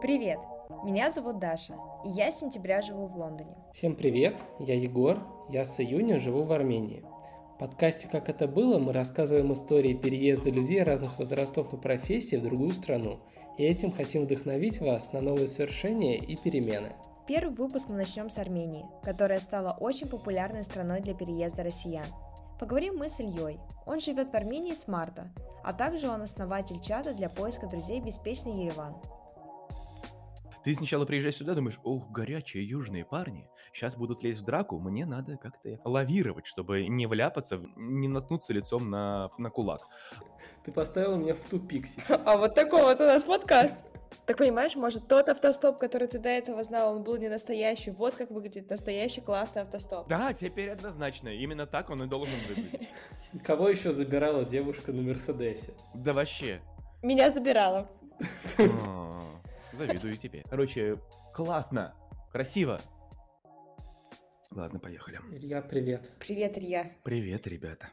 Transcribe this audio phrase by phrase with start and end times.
[0.00, 0.38] Привет!
[0.84, 3.56] Меня зовут Даша, и я с сентября живу в Лондоне.
[3.72, 7.04] Всем привет, я Егор, я с июня живу в Армении.
[7.56, 12.44] В подкасте «Как это было» мы рассказываем истории переезда людей разных возрастов и профессий в
[12.44, 13.18] другую страну,
[13.56, 16.92] и этим хотим вдохновить вас на новые свершения и перемены.
[17.26, 22.06] Первый выпуск мы начнем с Армении, которая стала очень популярной страной для переезда россиян.
[22.60, 23.58] Поговорим мы с Ильей.
[23.84, 25.28] Он живет в Армении с марта,
[25.64, 28.94] а также он основатель чата для поиска друзей «Беспечный Ереван».
[30.64, 35.06] Ты сначала приезжаешь сюда, думаешь, ох, горячие южные парни, сейчас будут лезть в драку, мне
[35.06, 39.80] надо как-то лавировать, чтобы не вляпаться, не наткнуться лицом на, на кулак.
[40.64, 42.20] Ты поставил меня в тупик сейчас.
[42.26, 43.84] А вот такой вот у нас подкаст.
[44.26, 47.90] Так понимаешь, может, тот автостоп, который ты до этого знал, он был не настоящий.
[47.90, 50.08] Вот как выглядит настоящий классный автостоп.
[50.08, 52.88] Да, теперь однозначно, именно так он и должен выглядеть.
[53.44, 55.72] Кого еще забирала девушка на Мерседесе?
[55.94, 56.60] Да вообще.
[57.02, 57.90] Меня забирала.
[59.78, 60.42] Завидую тебе.
[60.50, 60.98] Короче,
[61.32, 61.94] классно,
[62.32, 62.80] красиво.
[64.50, 65.20] Ладно, поехали.
[65.30, 66.10] Илья, привет.
[66.18, 66.90] Привет, Илья.
[67.04, 67.88] Привет, ребята.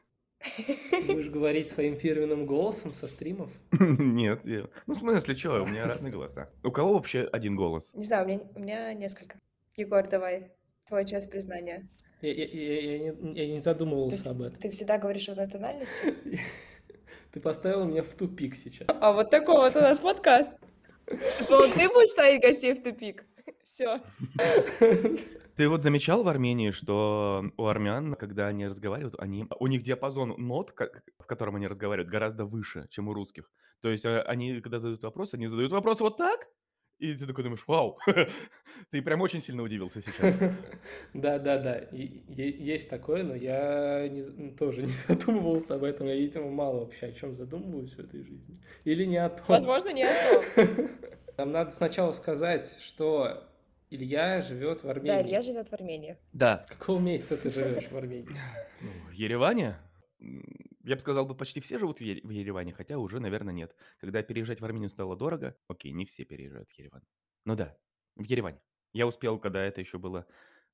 [1.08, 3.52] Будешь говорить своим фирменным голосом со стримов?
[3.80, 6.50] Нет, я- ну в смысле, что, у меня разные голоса.
[6.64, 7.92] У кого вообще один голос?
[7.94, 9.38] Не знаю, у меня, у меня несколько.
[9.76, 10.52] Егор, давай,
[10.88, 11.88] твой час признания.
[12.22, 14.60] Я, я- я- я не, я не Ты, задумывался с- об этом.
[14.60, 16.16] ты всегда говоришь в одной тональности?
[17.32, 18.88] Ты поставил меня в тупик сейчас.
[18.88, 20.54] А вот такой вот у нас подкаст.
[21.50, 23.26] Вот ты будешь ставить гостей в тупик.
[23.64, 24.02] Все.
[25.56, 30.36] Ты вот замечал в Армении, что у армян, когда они разговаривают, они, у них диапазон
[30.38, 33.50] нот, как- в котором они разговаривают, гораздо выше, чем у русских.
[33.82, 36.48] То есть э, они, когда задают вопрос, они задают вопрос вот так,
[37.00, 37.98] и ты такой думаешь, вау,
[38.92, 40.36] ты прям очень сильно удивился сейчас.
[41.14, 41.82] Да, да, да.
[41.92, 44.10] Есть такое, но я
[44.58, 46.08] тоже не задумывался об этом.
[46.08, 48.62] Я, видимо, мало вообще о чем задумываюсь в этой жизни.
[48.86, 49.46] Или не о том.
[49.48, 50.14] Возможно, не о
[50.56, 50.90] том.
[51.38, 53.44] Нам надо сначала сказать, что
[53.90, 55.22] Илья живет в Да, Армении.
[55.24, 56.18] Илья живет в Армении.
[56.34, 58.30] Да, С какого месяца ты живешь в Армении?
[59.10, 59.76] В Ереване,
[60.86, 63.76] я бы сказал, бы почти все живут в Ереване, хотя уже, наверное, нет.
[64.00, 67.02] Когда переезжать в Армению стало дорого, окей, не все переезжают в Ереван.
[67.44, 67.78] Ну да,
[68.16, 68.62] в Ереване.
[68.94, 70.26] Я успел, когда это еще было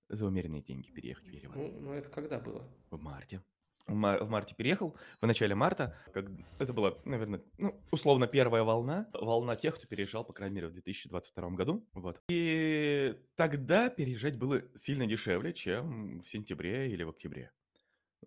[0.09, 1.57] за умеренные деньги, переехать в Ереван.
[1.57, 2.69] Ну, ну, это когда было?
[2.89, 3.41] В марте.
[3.87, 5.97] В, мар- в марте переехал, в начале марта.
[6.13, 6.25] Как...
[6.59, 9.09] Это была, наверное, ну, условно первая волна.
[9.13, 11.87] Волна тех, кто переезжал, по крайней мере, в 2022 году.
[11.93, 12.21] Вот.
[12.29, 17.51] И тогда переезжать было сильно дешевле, чем в сентябре или в октябре.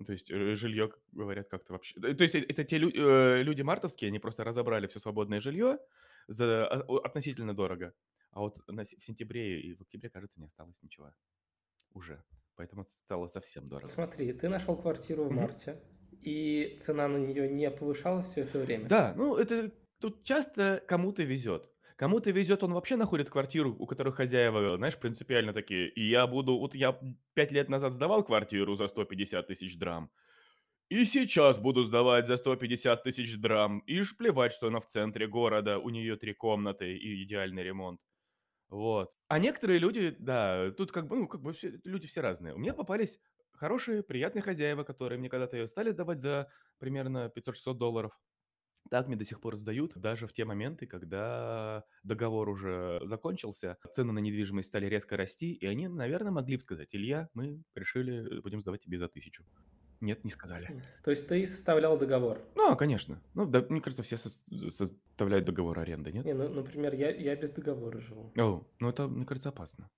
[0.06, 1.98] То есть э, жилье, как говорят, как-то вообще...
[2.00, 5.78] То есть э, это те лю- э, люди мартовские, они просто разобрали все свободное жилье
[6.26, 7.94] за а, о- относительно дорого.
[8.32, 11.12] А вот на в сентябре и в октябре, кажется, не осталось ничего
[11.92, 12.22] уже.
[12.56, 13.88] Поэтому это стало совсем дорого.
[13.88, 15.36] Смотри, ты нашел квартиру в Мгм.
[15.42, 15.80] марте,
[16.22, 18.88] и цена на нее не повышалась все это время.
[18.88, 21.70] Да, ну это тут часто кому-то везет.
[21.96, 25.88] Кому-то везет, он вообще находит квартиру, у которой хозяева, знаешь, принципиально такие.
[25.88, 26.98] И я буду, вот я
[27.34, 30.10] пять лет назад сдавал квартиру за 150 тысяч драм.
[30.88, 33.78] И сейчас буду сдавать за 150 тысяч драм.
[33.80, 38.00] И ж плевать, что она в центре города, у нее три комнаты и идеальный ремонт.
[38.68, 39.12] Вот.
[39.28, 42.54] А некоторые люди, да, тут как бы, ну, как бы все, люди все разные.
[42.54, 43.20] У меня попались
[43.52, 48.20] хорошие, приятные хозяева, которые мне когда-то ее стали сдавать за примерно 500-600 долларов.
[48.90, 54.12] Так мне до сих пор сдают, даже в те моменты, когда договор уже закончился, цены
[54.12, 58.60] на недвижимость стали резко расти, и они, наверное, могли бы сказать, Илья, мы решили, будем
[58.60, 59.44] сдавать тебе за тысячу.
[60.00, 60.68] Нет, не сказали.
[61.02, 62.42] То есть ты составлял договор.
[62.56, 63.22] Ну, конечно.
[63.32, 66.26] Ну, да, мне кажется, все сос- составляют договор аренды, нет?
[66.26, 68.32] Не, ну, например, я, я без договора живу.
[68.36, 69.90] О, ну это, мне кажется, опасно.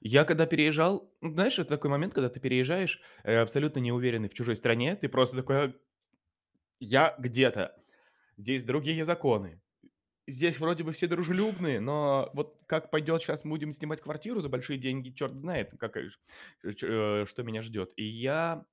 [0.00, 4.34] Я когда переезжал, знаешь, это такой момент, когда ты переезжаешь, э, абсолютно не уверенный в
[4.34, 5.72] чужой стране, ты просто такой, «А,
[6.80, 7.76] я где-то,
[8.36, 9.60] здесь другие законы,
[10.26, 14.78] здесь вроде бы все дружелюбные, но вот как пойдет сейчас будем снимать квартиру за большие
[14.78, 16.08] деньги, черт знает, как, э,
[16.64, 17.92] э, что меня ждет.
[17.96, 18.64] И я,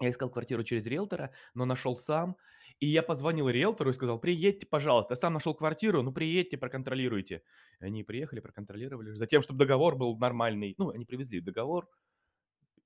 [0.00, 2.36] я искал квартиру через риэлтора, но нашел сам,
[2.80, 7.42] и я позвонил риэлтору и сказал, приедьте, пожалуйста, я сам нашел квартиру, ну приедьте, проконтролируйте.
[7.80, 10.74] И они приехали, проконтролировали, затем, чтобы договор был нормальный.
[10.78, 11.88] Ну, они привезли договор,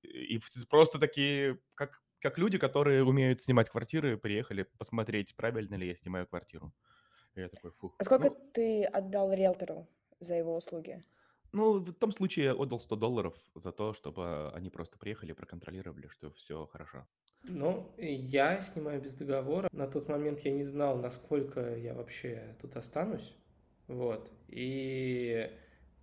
[0.03, 5.95] и просто такие, как, как люди, которые умеют снимать квартиры, приехали посмотреть, правильно ли я
[5.95, 6.73] снимаю квартиру.
[7.35, 7.99] И я такой, фух.
[7.99, 9.87] А сколько Ну, ты отдал риэлтору
[10.19, 11.01] за его услуги?
[11.53, 16.07] ну, в том случае я отдал 100 долларов за то, чтобы они просто приехали проконтролировали,
[16.07, 17.07] что все хорошо.
[17.47, 19.67] Ну, я снимаю без договора.
[19.71, 23.35] На тот момент я не знал, насколько я вообще тут останусь.
[23.87, 24.31] Вот.
[24.47, 25.49] И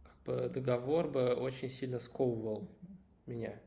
[0.02, 2.68] как бы договор бы очень сильно сковывал
[3.26, 3.60] меня.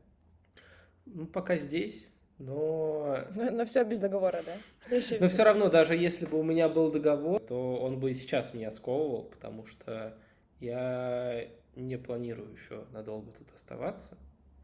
[1.06, 2.08] Ну, пока здесь,
[2.38, 3.16] но...
[3.34, 4.52] Но, все без договора, да?
[4.80, 8.14] Следующий Но все равно, даже если бы у меня был договор, то он бы и
[8.14, 10.16] сейчас меня сковывал, потому что
[10.60, 14.16] Я не планирую еще надолго тут оставаться.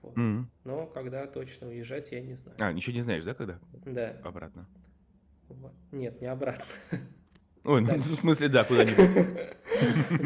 [0.02, 0.16] Вот.
[0.16, 0.48] М.
[0.64, 2.56] Но когда точно уезжать, я не знаю.
[2.60, 4.16] А, ничего не знаешь, да, когда Да.
[4.22, 4.66] обратно?
[5.48, 5.72] Вот.
[5.90, 6.64] Нет, не обратно.
[7.64, 8.96] Ой, ну, в смысле, да, куда-нибудь.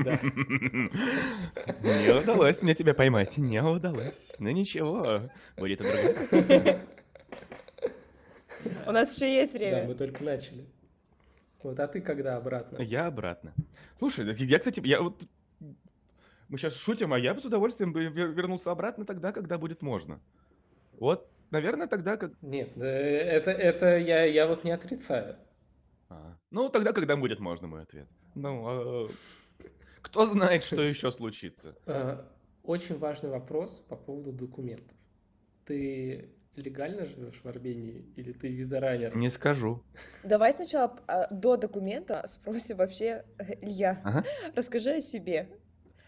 [0.05, 0.19] Да.
[1.83, 4.31] Не удалось мне тебя поймать, не удалось.
[4.39, 6.17] Ну ничего, будет другое.
[8.87, 9.85] У нас еще есть Да, время.
[9.89, 10.67] мы только начали.
[11.63, 12.79] Вот, а ты когда обратно?
[12.83, 13.55] Я обратно.
[13.99, 15.23] Слушай, да я, кстати, я вот...
[16.49, 19.81] Мы сейчас шутим, а я бы с удовольствием бы вер- вернулся обратно тогда, когда будет
[19.81, 20.21] можно.
[20.99, 22.33] Вот, наверное, тогда, как...
[22.43, 25.37] Нет, да, это, это я, я вот не отрицаю.
[26.11, 28.07] А, Ну, тогда, когда будет можно, мой ответ.
[28.35, 29.09] Ну, а,
[30.03, 31.75] кто знает, что еще случится.
[31.87, 32.29] А,
[32.65, 34.97] Очень важный вопрос по поводу документов.
[35.65, 39.17] Ты легально живешь в Армении или ты визаранер?
[39.17, 39.83] Не скажу.
[40.25, 44.25] Давай сначала а, до документа спросим вообще, э, Илья, Ага.
[44.55, 45.49] расскажи о себе.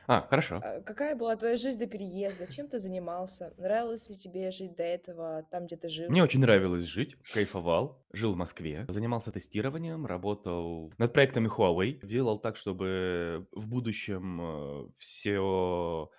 [0.07, 0.61] А, хорошо.
[0.63, 2.47] А, Какая была твоя жизнь до переезда?
[2.47, 3.55] Чем ты занимался?
[3.57, 6.11] Нравилось ли тебе жить до этого там, где ты жил?
[6.11, 12.39] Мне очень нравилось жить, кайфовал, жил в Москве, занимался тестированием, работал над проектами Huawei, делал
[12.39, 16.11] так, чтобы в будущем все,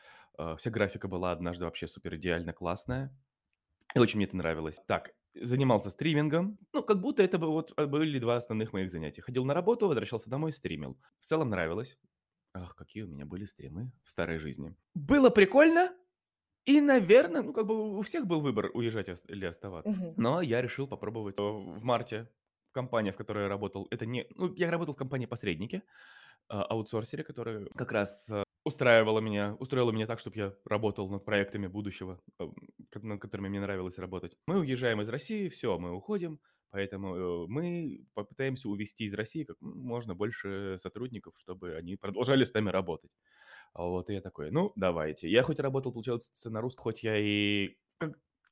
[0.58, 3.16] вся графика была однажды вообще супер идеально классная.
[3.94, 4.82] И очень мне это нравилось.
[4.88, 6.58] Так, занимался стримингом.
[6.74, 9.22] Ну, как будто это бы вот э, были два основных моих занятия.
[9.22, 10.98] Ходил на работу, возвращался домой, стримил.
[11.20, 11.98] В целом нравилось.
[12.54, 14.76] Ах, какие у меня были стримы в старой жизни.
[14.94, 15.92] Было прикольно,
[16.66, 19.92] и, наверное, ну, как бы у всех был выбор, уезжать или оставаться.
[19.92, 20.14] Мгм.
[20.18, 22.30] Но я решил попробовать э, в марте.
[22.72, 24.26] Компания, в которой я работал, это не...
[24.36, 25.84] Ну, я работал в компании-посреднике,
[26.50, 28.30] а, аутсорсере, которая как раз
[28.66, 32.46] устраивала меня, устроила меня так, чтобы я работал над проектами будущего, э,
[32.96, 34.36] над которыми мне нравилось работать.
[34.48, 36.40] Мы уезжаем из России, все, мы уходим,
[36.72, 42.54] поэтому э, мы попытаемся увезти из России как можно больше сотрудников, чтобы они продолжали с
[42.54, 43.12] нами работать.
[43.74, 45.30] А Вот, и я такой, ну, давайте.
[45.30, 47.78] Я хоть работал, получается, на русском, хоть я и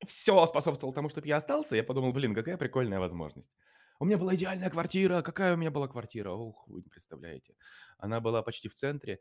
[0.05, 3.51] все способствовал тому, чтобы я остался, я подумал, блин, какая прикольная возможность.
[3.99, 5.21] У меня была идеальная квартира.
[5.21, 6.31] Какая у меня была квартира?
[6.31, 7.55] Ох, вы не представляете.
[7.97, 9.19] Она была почти в центре.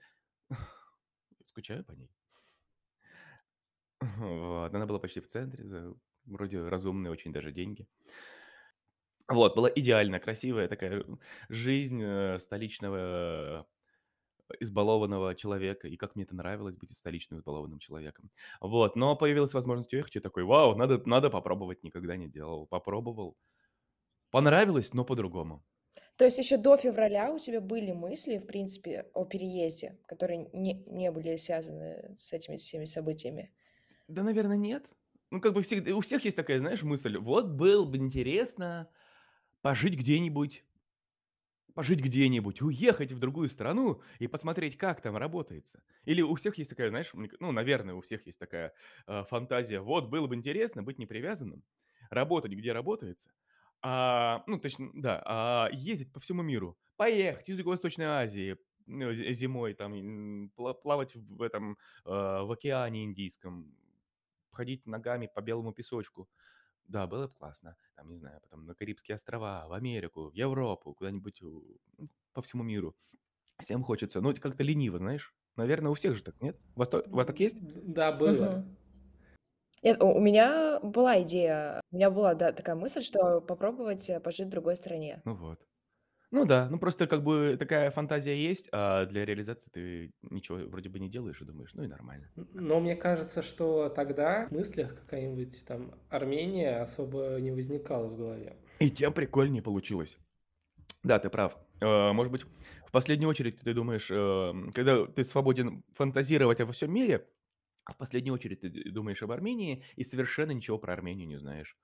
[1.53, 2.09] Скучаю по ней.
[4.01, 5.95] Вот, она была почти в центре, за
[6.25, 7.87] вроде разумные очень даже деньги.
[9.29, 11.05] Вот, была идеально красивая такая
[11.51, 13.67] жизнь э, столичного
[14.51, 18.31] э, избалованного человека, и как мне это нравилось быть столичным избалованным человеком.
[18.61, 22.67] Вот, но появилась возможность уехать, и такой, вау, надо, надо попробовать, никогда не делал.
[22.67, 23.37] Попробовал.
[24.31, 25.65] Понравилось, но по-другому.
[26.23, 30.75] То есть еще до февраля у тебя были мысли, в принципе, о переезде, которые не,
[30.87, 33.51] не были связаны с этими всеми событиями?
[34.07, 34.89] Да, наверное, нет.
[35.33, 38.89] Ну, как бы всегда, у всех есть такая, знаешь, мысль, вот было бы интересно
[39.63, 40.65] пожить где-нибудь,
[41.75, 45.83] пожить где-нибудь, уехать в другую страну и посмотреть, как там работается.
[46.05, 47.11] Или у всех есть такая, знаешь,
[47.41, 48.75] ну, наверное, у всех есть такая
[49.09, 51.65] э, фантазия, вот было бы интересно быть непривязанным,
[52.11, 53.33] работать, где работается,
[53.83, 58.57] а, ну, точно, да, а ездить по всему миру, поехать из Юго-Восточной Азии,
[58.87, 63.75] ну, зи- зимой там м, пла- плавать в в этом э, в океане Индийском,
[64.53, 66.29] ходить ногами по белому песочку.
[66.85, 67.77] Да, было бы классно.
[67.97, 72.43] Там, не знаю, потом на Карибские острова, в Америку, в Европу, куда-нибудь у- ну, по
[72.43, 72.95] всему миру.
[73.59, 74.21] Всем хочется.
[74.21, 75.35] Ну, это как-то лениво, знаешь.
[75.57, 76.59] Наверное, у всех же так, нет?
[76.75, 77.57] У вас, то- у вас так есть?
[77.95, 78.57] Да, было.
[78.59, 78.77] Мгм.
[79.83, 84.21] Нет, у у меня была идея, у меня была, да, такая мысль, что попробовать э,
[84.21, 85.21] пожить в другой стране.
[85.25, 85.59] Ну вот.
[86.31, 90.89] Ну да, ну просто как бы такая фантазия есть, а для реализации ты ничего вроде
[90.89, 92.31] бы не делаешь и думаешь, ну и нормально.
[92.37, 98.57] Но мне кажется, что тогда в мыслях какая-нибудь там Армения особо не возникала в голове.
[98.79, 100.17] И тем прикольнее получилось.
[101.03, 101.59] Да, ты прав.
[101.81, 102.45] Э, Может быть,
[102.87, 107.27] в последнюю очередь ты думаешь, э, когда ты свободен фантазировать обо всем мире,
[107.85, 111.77] а в последнюю очередь ты думаешь об Армении и совершенно ничего про Армению не знаешь.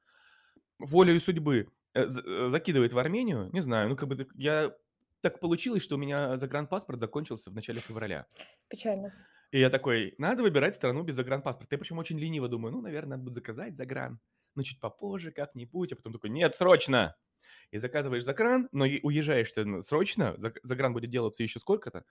[0.79, 4.75] Волею судьбы э, э, закидывает в Армению, не знаю, ну как бы я
[5.21, 8.27] так получилось, что у меня загранпаспорт закончился в начале февраля.
[8.69, 9.13] Печально.
[9.51, 11.75] И я такой, надо выбирать страну без загранпаспорта.
[11.75, 14.21] Я причем очень лениво думаю, ну, наверное, надо будет заказать загран.
[14.55, 15.93] Ну, чуть попозже как-нибудь.
[15.93, 17.17] А потом такой, нет, срочно!
[17.71, 20.35] И заказываешь загран, но уезжаешь ты ну, срочно.
[20.39, 22.05] заг- Загран будет делаться еще сколько-то?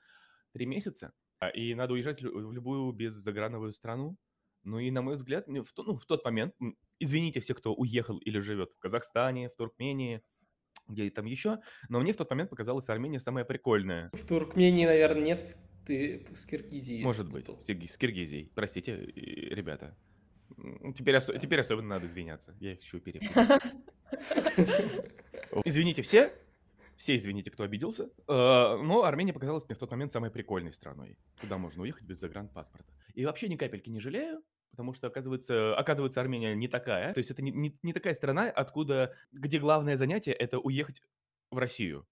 [0.54, 1.12] Три месяца.
[1.40, 4.18] А, И надо уезжать в любую беззаграновую страну.
[4.64, 6.54] Ну и, на мой взгляд, в, то- ну, в тот момент,
[7.00, 10.22] извините все, кто уехал или живет в Казахстане, в Туркмении,
[10.88, 14.10] где там еще, но мне в тот момент показалась Армения самая прикольная.
[14.14, 15.58] В Туркмении, наверное, нет.
[15.86, 17.62] Ты с Киргизией Может быть, спутал.
[17.62, 18.52] с, Кирги- с Киргизией.
[18.56, 19.96] Простите, ребята.
[20.98, 22.56] Теперь, ос- теперь особенно надо извиняться.
[22.60, 23.58] Я их еще перепутал.
[25.66, 26.34] Извините все,
[26.98, 28.10] Все извините, кто обиделся.
[28.28, 32.20] Э, но Армения показалась мне в тот момент самой прикольной страной, куда можно уехать без
[32.20, 32.92] загранпаспорта.
[33.14, 37.14] И вообще ни капельки не жалею, потому что, оказывается, оказывается, Армения не такая.
[37.14, 41.04] То есть это не, не, не такая страна, откуда, где главное занятие это уехать
[41.52, 42.08] в Россию.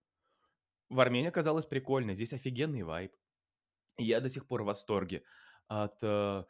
[0.89, 3.11] В Армении оказалось прикольно, здесь офигенный вайб.
[3.97, 5.23] Я до сих пор в восторге
[5.67, 6.43] от э,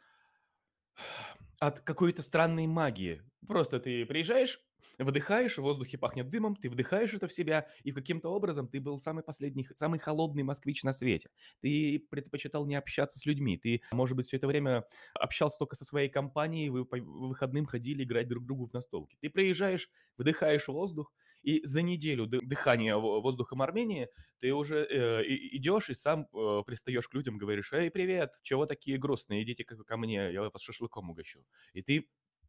[1.58, 3.22] от какой-то странной магии.
[3.46, 4.60] Просто ты приезжаешь,
[4.98, 8.98] выдыхаешь, в воздухе пахнет дымом, ты вдыхаешь это в себя, и каким-то образом ты был
[8.98, 11.30] самый последний, самый холодный москвич на свете.
[11.60, 15.84] Ты предпочитал не общаться с людьми, ты, может быть, все это время общался только со
[15.84, 19.16] своей компанией, вы по выходным ходили играть друг другу в настолки.
[19.20, 24.08] Ты приезжаешь, вдыхаешь воздух, и за неделю дыхания воздухом Армении
[24.40, 28.98] ты уже э, идешь и сам э, пристаешь к людям, говоришь, эй, привет, чего такие
[28.98, 31.44] грустные, идите ко, мне, я вас шашлыком угощу.
[31.72, 32.08] И ты,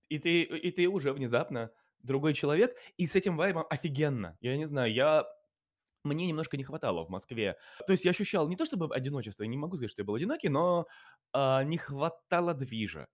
[0.10, 4.38] и ты, и ты уже внезапно другой человек, и с этим вайбом офигенно.
[4.42, 5.26] Я не знаю, я
[6.04, 7.58] мне немножко не хватало в Москве.
[7.86, 10.16] То есть я ощущал не то чтобы одиночество, я не могу сказать, что я был
[10.16, 10.88] одинокий, но
[11.34, 13.08] а, не хватало движа.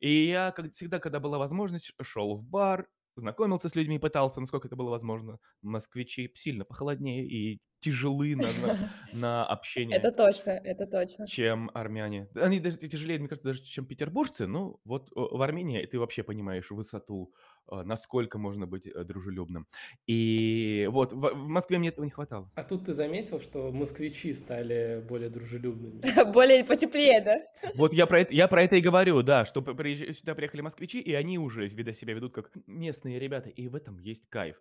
[0.00, 4.68] И я, как всегда, когда была возможность, шел в бар, знакомился с людьми, пытался, насколько
[4.68, 5.38] это было возможно.
[5.62, 9.96] Москвичи сильно похолоднее и тяжелы на, на, на общение.
[9.96, 11.26] Это точно, это точно.
[11.26, 12.28] Чем армяне.
[12.34, 14.46] Они даже тяжелее, мне кажется, даже чем петербуржцы.
[14.46, 17.32] Ну, вот в Армении ты вообще понимаешь высоту,
[17.66, 19.66] а, насколько можно быть э, дружелюбным.
[20.06, 22.50] И вот в, в Москве мне этого не хватало.
[22.54, 26.32] А тут ты заметил, что москвичи стали более дружелюбными?
[26.32, 27.40] Более потеплее, да?
[27.74, 30.12] Вот я про это, я про это и говорю, да, что приезж...
[30.14, 33.98] сюда приехали москвичи, и они уже видя себя ведут как местные ребята, и в этом
[33.98, 34.60] есть кайф.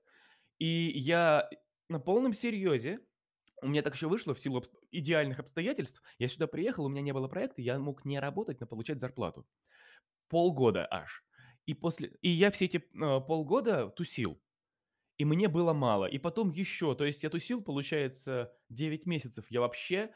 [0.60, 1.50] И я
[1.90, 3.00] на полном серьезе
[3.62, 6.02] у меня так еще вышло в силу идеальных обстоятельств.
[6.20, 9.48] Я сюда приехал, у меня не было проекта, я мог не работать, но получать зарплату.
[10.30, 11.24] Полгода аж.
[11.66, 14.42] И после и я все эти, э, полгода тусил.
[15.18, 16.06] И мне было мало.
[16.06, 19.48] И потом еще, то есть я тусил, получается, 9 месяцев.
[19.50, 20.14] Я вообще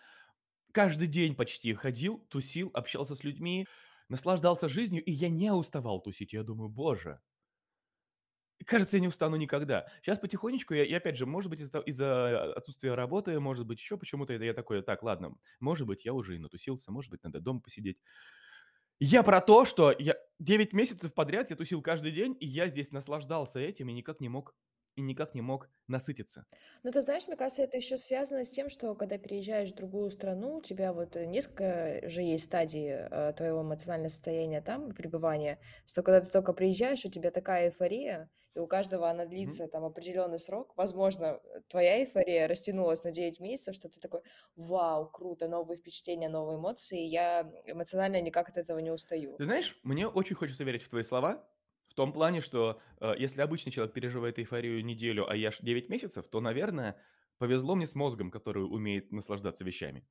[0.74, 3.68] каждый день почти ходил, тусил, общался с людьми,
[4.10, 6.34] наслаждался жизнью, и я не уставал тусить.
[6.34, 7.22] Я думаю: "Боже"
[8.66, 9.88] Кажется, я не устану никогда.
[10.02, 13.98] Сейчас потихонечку я, я опять же, может быть, из-за из-за отсутствия работы, может быть, еще
[13.98, 17.60] почему-то я такой: "Так, ладно, может быть, я уже и натусился, может быть, надо дома
[17.62, 17.98] посидеть".
[19.00, 22.92] Я про то, что я 9 месяцев подряд я тусил каждый день, и я здесь
[22.92, 24.56] наслаждался этим и никак не мог
[24.96, 26.46] и никак не мог насытиться.
[26.84, 30.10] Ну, ты знаешь, мне кажется, это еще связано с тем, что когда переезжаешь в другую
[30.12, 35.60] страну, у тебя вот э, несколько же есть стадий э, твоего эмоционального состояния там, пребывания,
[35.86, 39.86] что когда ты только приезжаешь, у тебя такая эйфория, и у каждого она длится там
[39.86, 40.74] определенный срок.
[40.76, 41.40] Возможно,
[41.70, 44.22] твоя эйфория растянулась на 9 месяцев, что ты такой,
[44.56, 49.38] вау, круто, новые впечатления, новые эмоции, я эмоционально никак от этого не устаю.
[49.38, 51.48] Ты знаешь, мне очень хочется верить в твои слова,
[51.90, 56.28] в том плане, что э, если обычный человек переживает эйфорию неделю, а я 9 месяцев,
[56.28, 56.98] то, наверное,
[57.38, 60.06] повезло мне с мозгом, который умеет наслаждаться вещами.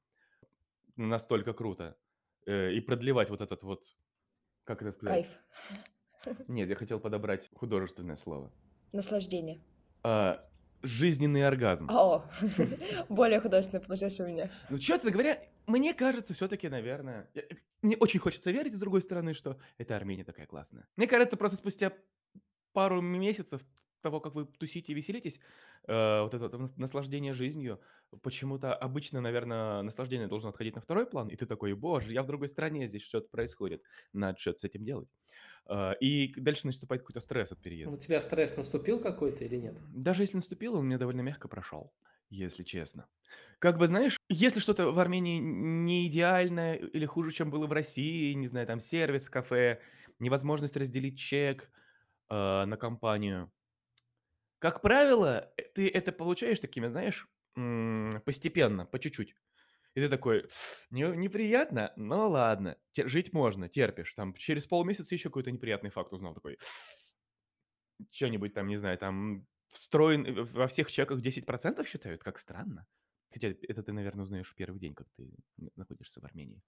[0.96, 1.96] Настолько круто.
[2.46, 3.96] Э, и продлевать вот этот вот,
[4.64, 5.26] как это сказать?
[5.26, 5.38] Кайф.
[6.48, 8.52] Нет, я хотел подобрать художественное слово.
[8.92, 9.60] Наслаждение.
[10.02, 10.44] А,
[10.82, 11.88] жизненный оргазм.
[11.90, 12.24] О,
[13.08, 14.50] более художественно получилось у меня.
[14.68, 17.28] Ну, честно говоря, мне кажется, все-таки, наверное...
[17.82, 20.86] Мне очень хочется верить, с другой стороны, что эта Армения такая классная.
[20.96, 21.92] Мне кажется, просто спустя
[22.72, 23.62] пару месяцев
[24.02, 25.40] того, как вы тусите и веселитесь,
[25.86, 27.80] э, вот это вот наслаждение жизнью,
[28.22, 32.26] почему-то обычно, наверное, наслаждение должно отходить на второй план, и ты такой, боже, я в
[32.26, 35.08] другой стране, здесь что-то происходит, надо что-то с этим делать.
[35.68, 37.94] Э, и дальше наступает какой-то стресс от переезда.
[37.94, 39.74] У тебя стресс наступил какой-то или нет?
[39.94, 41.92] Даже если наступил, он мне довольно мягко прошел,
[42.28, 43.06] если честно.
[43.58, 48.32] Как бы, знаешь, если что-то в Армении не идеальное или хуже, чем было в России,
[48.34, 49.80] не знаю, там сервис кафе,
[50.18, 51.70] невозможность разделить чек
[52.30, 53.50] э, на компанию,
[54.60, 57.28] как правило, э, ты это получаешь такими, знаешь,
[58.24, 59.34] постепенно, по чуть-чуть.
[59.94, 60.48] И ты такой,
[60.90, 64.14] не, неприятно, но ладно, те- жить можно, терпишь.
[64.14, 66.58] Там через полмесяца еще какой-то неприятный факт узнал, такой,
[68.10, 72.86] что-нибудь там, не знаю, там встроен э, во всех чеках 10% считают, как странно.
[73.32, 75.30] Хотя это ты, наверное, узнаешь в первый день, как ты
[75.76, 76.62] находишься в Армении.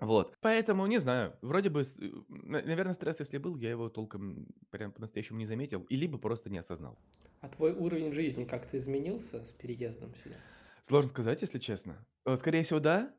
[0.00, 0.36] Вот.
[0.40, 5.38] Поэтому, не знаю, вроде бы, э, наверное, стресс, если был, я его толком прям по-настоящему
[5.38, 6.98] не заметил, и либо просто не осознал.
[7.40, 10.36] А твой уровень жизни как-то изменился с переездом сюда?
[10.82, 12.04] Сложно сказать, если честно.
[12.26, 13.14] Э, скорее всего, да.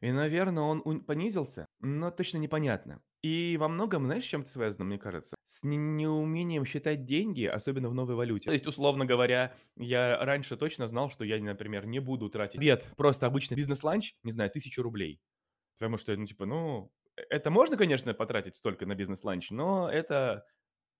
[0.00, 3.02] И, наверное, он понизился, но точно непонятно.
[3.22, 5.36] И во многом, знаешь, с чем это связано, мне кажется?
[5.44, 8.46] С неумением считать деньги, особенно в новой валюте.
[8.46, 12.88] То есть, условно говоря, я раньше точно знал, что я, например, не буду тратить обед,
[12.96, 15.20] просто обычный бизнес-ланч, не знаю, тысячу рублей.
[15.78, 20.46] Потому что, ну, типа, ну, э, это можно, конечно, потратить столько на бизнес-ланч, но это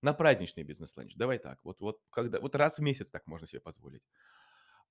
[0.01, 1.15] на праздничный бизнес-ланч.
[1.15, 4.03] Давай так, вот, вот, когда, вот раз в месяц так можно себе позволить.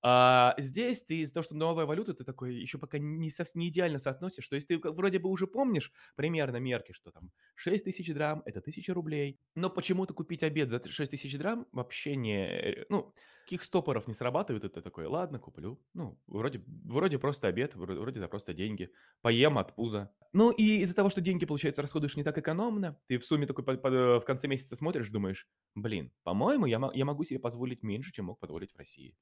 [0.09, 3.69] А здесь ты из-за того, что новая валюта, ты такой еще пока не, сов- не
[3.71, 4.49] идеально соотносишь.
[4.49, 8.61] То есть ты вроде бы уже помнишь примерно мерки, что там 6 тысяч драм– это
[8.61, 9.41] 1000 рублей.
[9.57, 12.47] Но почему-то купить обед за 6 тысяч драм вообще не...
[12.47, 15.85] э, Ну, каких стопоров не срабатывает, это такой, ладно, куплю.
[15.93, 18.93] Ну, вроде, вроде просто обед, вроде, вроде за просто деньги.
[19.23, 20.13] Поем от пуза.
[20.33, 23.65] Ну, и из-за того, что деньги, получается, расходуешь не так экономно, ты в сумме такой
[23.65, 28.13] по- по- в конце месяца смотришь, думаешь, блин, по-моему, я, я могу себе позволить меньше,
[28.13, 29.17] чем мог позволить в России.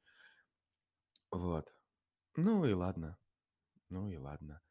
[1.35, 1.75] Вот.
[2.37, 3.19] Ну и ладно.
[3.91, 4.63] Ну и ладно.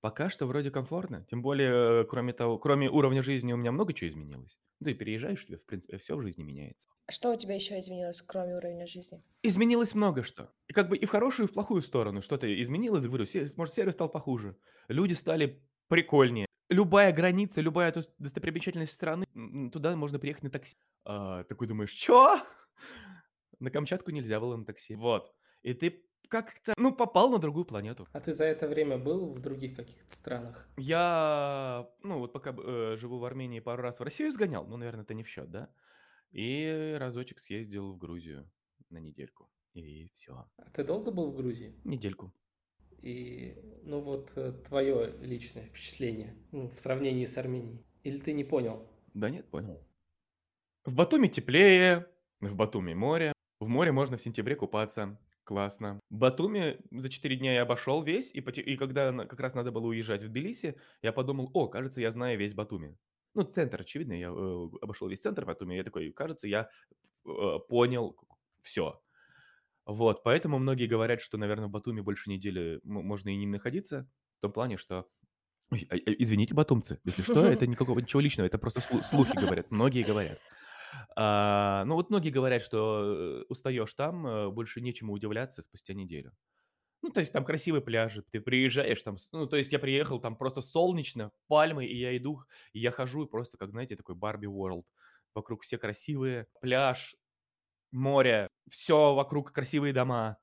[0.00, 1.24] Пока что вроде комфортно.
[1.30, 4.58] Тем более, э, кроме того, кроме уровня жизни у меня много чего изменилось.
[4.80, 6.88] Да и переезжаешь, тебе, в принципе, все в жизни меняется.
[7.10, 9.22] Что у тебя еще изменилось, кроме уровня жизни?
[9.42, 10.52] Изменилось много что.
[10.68, 12.22] И как бы и в хорошую, и в плохую сторону.
[12.22, 14.56] Что-то изменилось, говорю, се- может, сервис стал похуже.
[14.88, 16.46] Люди стали прикольнее.
[16.70, 20.74] Любая граница, любая тус- достопримечательность страны, м, туда можно приехать на такси.
[21.04, 22.40] А, такой думаешь, чё?
[23.60, 24.94] На Камчатку нельзя было на такси.
[24.94, 25.32] Вот.
[25.62, 28.06] И ты как-то, ну, попал на другую планету.
[28.12, 30.68] А ты за это время был в других каких-то странах?
[30.76, 35.04] Я, ну, вот пока э, живу в Армении, пару раз в Россию сгонял, ну, наверное,
[35.04, 35.70] это не в счет, да?
[36.30, 38.50] И разочек съездил в Грузию
[38.90, 39.50] на недельку.
[39.74, 40.46] И все.
[40.56, 41.74] А ты долго был в Грузии?
[41.84, 42.32] Недельку.
[43.00, 44.32] И, ну вот,
[44.64, 47.86] твое личное впечатление ну, в сравнении с Арменией.
[48.02, 48.86] Или ты не понял?
[49.14, 49.80] Да нет, понял.
[50.84, 52.06] В Батуми теплее,
[52.40, 53.32] в Батуми море.
[53.60, 55.18] В море можно в сентябре купаться.
[55.48, 55.98] Классно.
[56.10, 59.72] Батуми за 4 дня я обошел весь, и, поте- и когда на- как раз надо
[59.72, 62.98] было уезжать в Тбилиси, я подумал, о, кажется, я знаю весь Батуми.
[63.34, 66.68] Ну, центр, очевидно, я э, обошел весь центр Батуми, я такой, кажется, я
[67.24, 68.14] э, понял
[68.60, 69.00] все.
[69.86, 74.06] Вот, поэтому многие говорят, что, наверное, в Батуми больше недели м- можно и не находиться,
[74.36, 75.06] в том плане, что...
[75.70, 79.34] Ой, а- а, извините, батумцы, если что, это никакого ничего личного, это просто слу- слухи
[79.34, 80.40] говорят, многие говорят.
[81.16, 86.32] А, ну вот многие говорят, что э, устаешь там, э, больше нечему удивляться спустя неделю.
[87.02, 90.36] Ну, то есть там красивые пляжи, ты приезжаешь там, ну, то есть я приехал, там
[90.36, 92.42] просто солнечно, пальмы, и я иду,
[92.72, 94.84] и я хожу, и просто, как, знаете, такой Барби World.
[95.34, 97.14] Вокруг все красивые, пляж,
[97.92, 100.38] море, все вокруг красивые дома.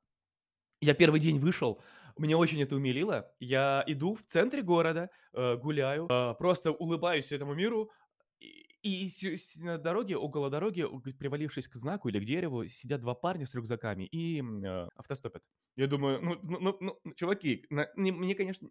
[0.81, 1.81] Я первый день вышел,
[2.17, 3.31] меня очень это умилило.
[3.39, 7.91] Я иду в центре города, э, гуляю, э, просто улыбаюсь этому миру,
[8.39, 10.85] и, и на дороге, около дороги,
[11.19, 15.43] привалившись к знаку или к дереву, сидят два парня с рюкзаками и э, автостопят.
[15.75, 18.69] Я думаю, ну, ну, ну, ну, ну, чуваки, на- не- мне, конечно,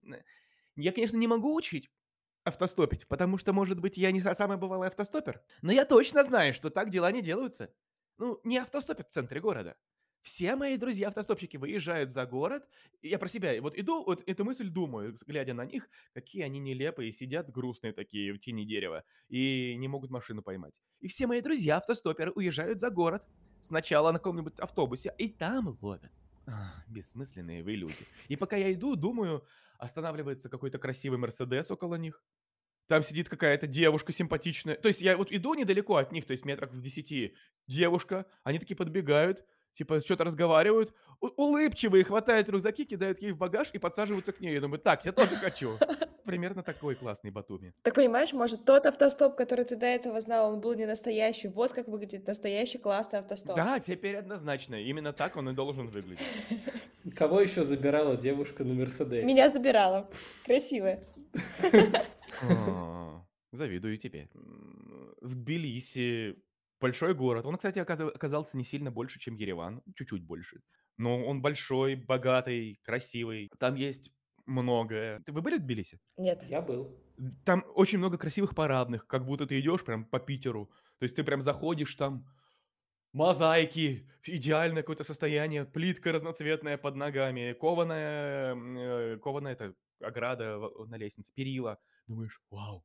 [0.77, 1.91] я, конечно, не могу учить
[2.45, 6.55] автостопить, потому что, может быть, я не са- самый бывалый автостопер, но я точно знаю,
[6.55, 7.75] что так дела не делаются.
[8.19, 9.77] Ну, не автостопят в центре города.
[10.25, 12.67] Все мои друзья-автостопщики выезжают за город.
[13.03, 16.59] и Я про себя вот иду, вот эту мысль думаю, глядя на них, какие они
[16.61, 20.73] нелепые, сидят грустные такие в тени дерева и не могут машину поймать.
[21.01, 23.23] И все мои друзья-автостоперы уезжают за город
[23.61, 26.11] сначала на каком-нибудь автобусе и там ловят.
[26.47, 28.07] Ах, бессмысленные вы люди.
[28.29, 29.45] И пока я иду, думаю,
[29.79, 32.23] останавливается какой-то красивый Мерседес около них.
[32.87, 34.77] Там сидит какая-то девушка симпатичная.
[34.77, 37.35] То есть я вот иду недалеко от них, то есть метрах в десяти.
[37.67, 40.93] Девушка, они такие подбегают, типа что-то разговаривают.
[41.21, 44.55] У- улыбчивые, хватают рюкзаки, кидают ей в багаж и подсаживаются к ней.
[44.55, 45.79] Я думаю, так, я тоже хочу.
[46.25, 47.75] Примерно такой классный Батуми.
[47.83, 51.49] Так понимаешь, может, тот автостоп, который ты до этого знал, он был не настоящий.
[51.49, 53.57] Вот как выглядит настоящий классный автостоп.
[53.57, 54.77] Да, теперь однозначно.
[54.77, 56.25] Именно так он и должен выглядеть.
[57.15, 59.25] Кого еще забирала девушка на Мерседесе?
[59.27, 60.09] Меня забирала.
[60.47, 61.05] Красивая.
[63.53, 64.29] Завидую тебе.
[65.21, 66.37] В Тбилиси
[66.81, 67.47] большой город.
[67.47, 69.83] Он, кстати, оказа- оказался не сильно больше, чем Ереван.
[69.97, 70.61] Чуть-чуть больше.
[70.97, 73.51] Но он большой, богатый, красивый.
[73.59, 74.11] Там есть
[74.47, 75.21] многое.
[75.21, 75.99] Ты- Вы были в Тбилиси?
[76.17, 76.45] Нет.
[76.45, 76.97] Я был.
[77.45, 80.71] Там очень много красивых парадных, как будто ты идешь прям по Питеру.
[80.99, 82.27] То есть ты прям заходишь там,
[83.13, 90.87] мозаики, идеальное какое-то состояние, плитка разноцветная под ногами, кованая, м, э, кованая это ограда в-
[90.89, 91.79] на лестнице, перила.
[92.07, 92.85] Думаешь, вау.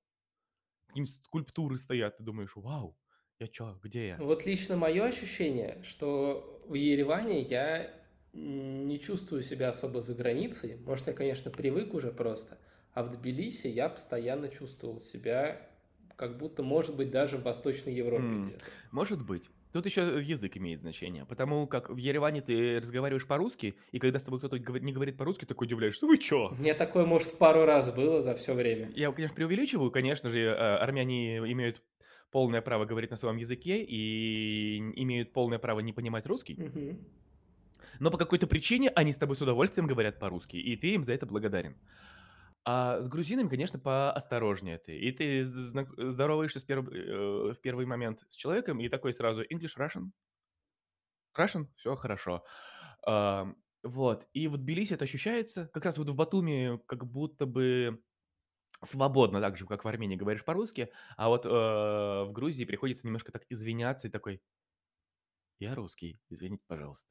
[0.88, 2.98] Такие скульптуры стоят, ты думаешь, вау,
[3.40, 4.18] я чё, где я?
[4.18, 7.90] Вот лично мое ощущение, что в Ереване я
[8.34, 10.78] не чувствую себя особо за границей.
[10.86, 12.58] Может, я, конечно, привык уже просто.
[12.94, 15.70] А в Тбилиси я постоянно чувствовал себя
[16.18, 18.48] как будто, может быть, даже в Восточной Европе М.
[18.50, 18.66] где-то.
[18.92, 19.50] Может быть.
[19.72, 24.26] Тут еще язык имеет значение, потому как в Ереване ты разговариваешь по-русски, и когда с
[24.26, 26.56] тобой кто-то говор- не говорит по-русски, такой удивляешься, вы чё?
[26.60, 28.92] Меня такое, может, пару раз было за все время.
[28.96, 29.92] Я, конечно, преувеличиваю.
[29.92, 31.84] Конечно же, э, армяне имеют
[32.32, 36.56] полное право говорить на своем языке и имеют полное право не понимать русский.
[36.56, 37.06] Мгм.
[38.00, 41.14] Но по какой-то причине они с тобой с удовольствием говорят по-русски, и ты им за
[41.14, 41.76] это благодарен.
[42.66, 44.98] А с грузинами, конечно, поосторожнее ты.
[44.98, 49.78] И ты здороваешься с перв- э, в первый момент с человеком, и такой сразу English,
[49.78, 50.12] Russian?
[51.38, 51.68] Russian?
[51.76, 52.44] Все хорошо.
[53.06, 54.28] Ам, вот.
[54.34, 55.70] И в Тбилиси это ощущается.
[55.74, 58.02] Как раз вот в Батуми как будто бы
[58.84, 63.32] свободно, так же, как в Армении, говоришь по-русски, а вот, э, в Грузии приходится немножко
[63.32, 64.42] так извиняться и такой:
[65.60, 67.10] "Я русский, извините, пожалуйста".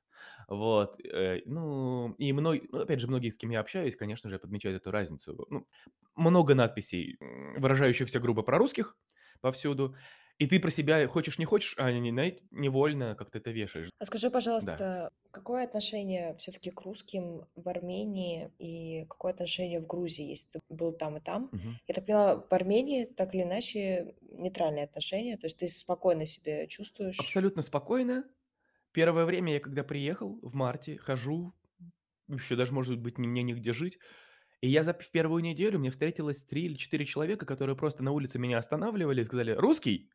[0.49, 4.39] Вот, э, ну, и мной ну, опять же, многие, с кем я общаюсь, конечно же,
[4.39, 5.47] подмечают эту разницу.
[5.51, 5.67] Ну,
[6.17, 7.19] много надписей,
[7.59, 8.97] выражающихся грубо прорусских
[9.41, 9.97] повсюду,
[10.39, 13.91] и ты про себя хочешь не хочешь, а не знаете, невольно как-то это вешаешь.
[14.01, 14.81] А скажи, Да.
[14.81, 20.61] пожалуйста, какое отношение все-таки к русским в Армении и какое отношение в Грузии, если ты
[20.69, 21.53] был там и там?
[21.53, 21.79] Мгм.
[21.89, 26.67] Я так поняла, в Армении так или иначе нейтральные отношения, то есть ты спокойно себя
[26.69, 27.19] чувствуешь.
[27.19, 28.25] Абсолютно спокойно.
[28.93, 31.55] Первое время я когда приехал в марте, хожу,
[32.29, 33.99] еще даже, может быть, мне негде жить.
[34.63, 38.13] И я за в первую неделю мне встретилось 3 или 4 человека, которые просто на
[38.13, 40.11] улице меня останавливали и сказали: "Русский?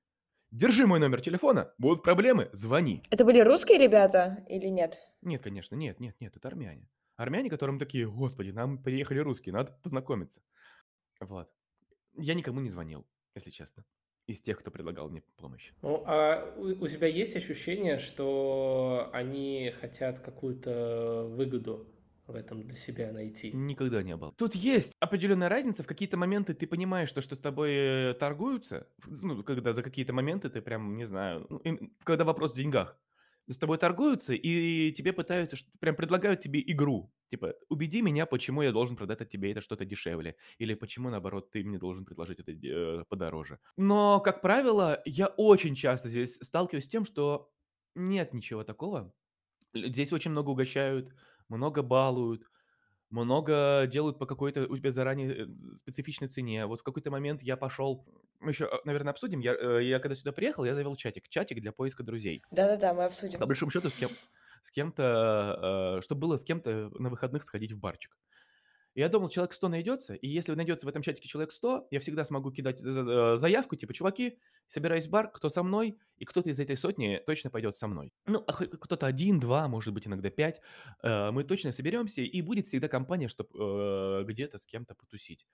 [0.54, 3.02] Держи мой номер телефона, будут проблемы- звони".
[3.10, 5.00] Это были русские ребята или нет?
[5.24, 6.92] Нет, конечно, нет, нет, нет, это армяне.
[7.16, 10.44] Армяне, которым такие: "Господи, нам приехали русские, надо познакомиться".
[11.20, 11.50] Вот.
[12.16, 13.84] Я никому не звонил, если честно,
[14.28, 15.74] из тех, кто предлагал мне помощь.
[15.82, 21.88] Ну, а у, у тебя есть ощущение, что они хотят какую-то выгоду
[22.28, 23.52] в этом для себя найти?
[23.54, 24.34] Никогда не было.
[24.38, 25.84] Тут есть определенная разница.
[25.84, 28.88] В какие-то моменты ты понимаешь, то, что с тобой э, торгуются.
[29.06, 32.98] Ну, когда за какие-то моменты ты прям, не знаю, ну, им- когда вопрос в деньгах.
[33.50, 37.14] С тобой торгуются, и тебе пытаются, прям предлагают тебе игру.
[37.30, 40.38] Типа, убеди меня, почему я должен продать от тебе это что-то дешевле.
[40.60, 43.60] Или почему, наоборот, ты мне должен предложить это э, подороже.
[43.76, 47.52] Но, как правило, я очень часто здесь сталкиваюсь с тем, что
[47.96, 49.14] нет ничего такого.
[49.74, 51.14] Здесь очень много угощают,
[51.50, 52.44] много балуют,
[53.10, 56.66] много делают по какой-то у тебя заранее, э, специфичной цене.
[56.66, 58.06] Вот в какой-то момент я пошел
[58.44, 59.40] мы еще, э, наверное, обсудим.
[59.40, 61.30] Я, э, я когда сюда приехал, я завел чатик.
[61.30, 62.44] Чатик для поиска друзей.
[62.52, 63.40] Да-да-да, мы обсудим.
[63.40, 64.10] По большому счету, с кем
[64.64, 68.18] с кем-то, э, чтобы было с кем-то на выходных сходить в барчик.
[68.96, 72.24] Я думал, человек 100 найдется, и если найдется в этом чатике человек 100, я всегда
[72.24, 76.60] смогу кидать за заявку, типа: "Чуваки, собираюсь в бар, кто со мной?" И кто-то из
[76.60, 78.14] этой сотни точно пойдет со мной.
[78.28, 80.62] Ну, а кто-то один, 2, может быть, иногда 5.
[81.02, 85.48] Э, мы точно соберемся, и будет всегда компания, чтобы где-то с кем-то потусить.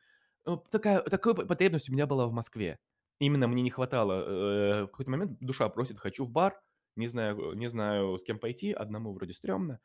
[0.46, 2.80] Ну, такая такой п потребность у меня была в Москве.
[3.20, 4.14] Именно мне не хватало,
[4.82, 6.62] э, в какой-то момент душа просит: "Хочу в бар".
[6.96, 9.80] Не знаю не знаю, с кем пойти, одному вроде стрёмно.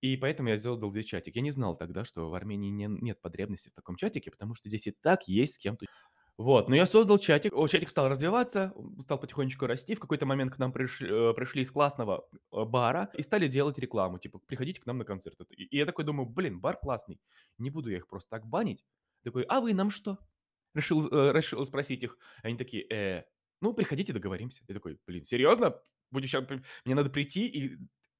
[0.00, 1.36] И поэтому я сделал чатик.
[1.36, 4.68] Я не знал тогда, что в Армении не нет потребности в таком чатике, потому что
[4.68, 5.90] здесь и так есть с кем тусить.
[6.38, 7.54] Вот, но я создал чатик.
[7.54, 9.94] О, чатик стал развиваться, стал потихонечку расти.
[9.94, 13.78] В какой-то момент к нам приш э, пришли из классного, э, бара и стали делать
[13.78, 15.38] рекламу, типа: "Приходите к нам на концерт".
[15.50, 17.20] И я такой думаю: "Блин, бар классный,
[17.58, 18.84] не буду я их просто так банить".
[19.24, 20.18] Такой: "А вы нам что?"
[20.74, 22.18] Решил, э, решил спросить их.
[22.42, 23.24] Они такие: "Э,
[23.62, 24.62] ну, приходите, договоримся".
[24.68, 25.70] Я такой: "Блин, серьезно?
[26.12, 27.78] П мне надо прийти и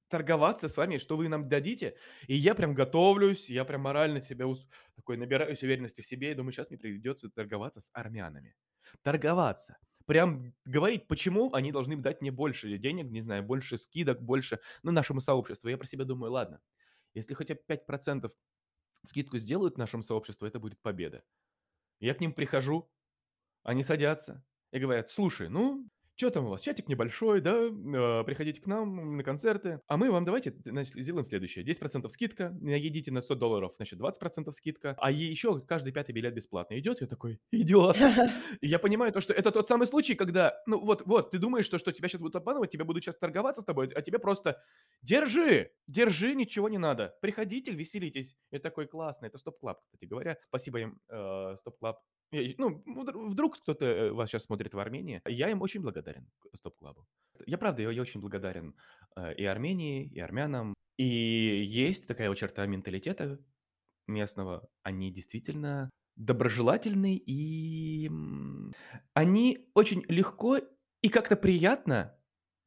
[0.09, 1.95] торговаться с вами, что вы нам дадите?"
[2.27, 6.35] И я прям готовлюсь, я прям морально себя ус такой набираюсь уверенности в себе и
[6.35, 8.55] думаю: "Щас мне придется торговаться с армянами".
[9.03, 9.77] Торговаться.
[10.05, 14.91] Прям говорить, почему они должны дать мне больше денег, не знаю, больше скидок, больше, ну,
[14.91, 15.69] нашему сообществу.
[15.69, 16.61] Я про себя думаю: "Ладно,
[17.15, 17.85] если хотя бы 5
[19.05, 21.23] скидку сделают нашему сообществу, это будет победа".
[21.99, 22.91] Я к ним прихожу,
[23.63, 26.61] они садятся и говорят: "Слушай, ну, что там у вас?
[26.61, 27.55] Чатик небольшой, да?
[27.55, 32.57] Э, приходите к нам на концерты, а мы вам давайте, значит, сделаем следующее: 10 скидка,
[32.61, 36.77] едите на 100 долларов, значит, 20 скидка, а еще каждый пятый билет бесплатно".
[36.79, 37.01] Идет?
[37.01, 37.97] Я такой: "Идет".
[38.61, 41.65] И я понимаю то, что это тот самый случай, когда, ну, вот вот ты думаешь,
[41.65, 44.61] что что тебя сейчас будут обманывать, тебя будут сейчас торговаться с тобой, а тебе просто:
[45.03, 48.35] "Держи, держи, ничего не надо, приходите, веселитесь".
[48.51, 49.27] Я такой: "Классно".
[49.27, 50.37] Это Stop Club, кстати говоря.
[50.41, 51.99] Спасибо им, э, Stop Club.
[52.31, 55.21] Э, ну, вдр вдруг кто-то, э, вас сейчас смотрит в Армении.
[55.25, 57.07] Я им очень благодарен, Stop Club у.
[57.45, 58.75] Я правда, я я очень благодарен,
[59.15, 60.73] э, и Армении, и армянам.
[60.97, 63.39] И есть такая вот черта менталитета
[64.07, 64.67] местного.
[64.83, 68.09] Они действительно доброжелательны, и,
[69.13, 70.57] они очень легко
[71.03, 72.17] и как-то приятно,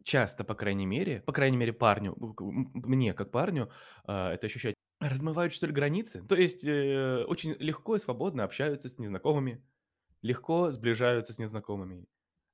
[0.04, 2.14] часто, по крайней мере, по крайней мере, парню,
[2.74, 3.70] мне, как парню,
[4.04, 6.22] а, это ощущать, размывают, что ли, границы.
[6.28, 9.62] То есть, э, очень легко и свободно общаются с незнакомыми,
[10.22, 12.06] легко сближаются с незнакомыми.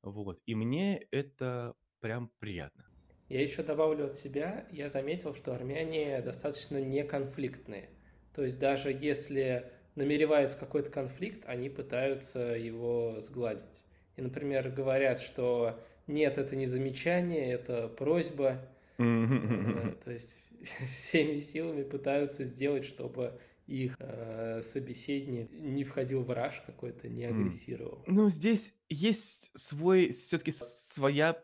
[0.02, 0.40] Вот.
[0.46, 2.84] И мне это прям приятно.
[3.28, 7.90] Я еще добавлю от себя, я заметил, что армяне достаточно неконфликтные.
[8.32, 13.82] То есть даже если намеревается какой-то конфликт, они пытаются его сгладить.
[14.14, 18.60] И, например, говорят, что нет, это не замечание, это просьба.
[18.98, 20.38] Э, То есть
[20.88, 28.04] всеми силами пытаются сделать, чтобы их э, собеседник не входил в раж какой-то, не агрессировал.
[28.06, 31.42] Ну, здесь есть свой все таки своя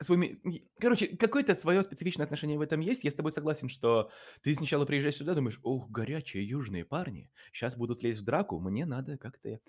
[0.00, 3.04] свой ми и короче, какое-то свое специфичное отношение в этом есть.
[3.04, 4.10] Я с тобой согласен, что
[4.42, 8.84] ты сначала приезжаешь сюда, думаешь: "Ух, горячие южные парни щас будут лезть в драку, мне
[8.84, 9.60] надо как-то,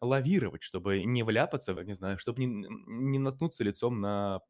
[0.00, 4.40] лавировать, чтобы не вляпаться не знаю, чтобы не не наткнуться лицом на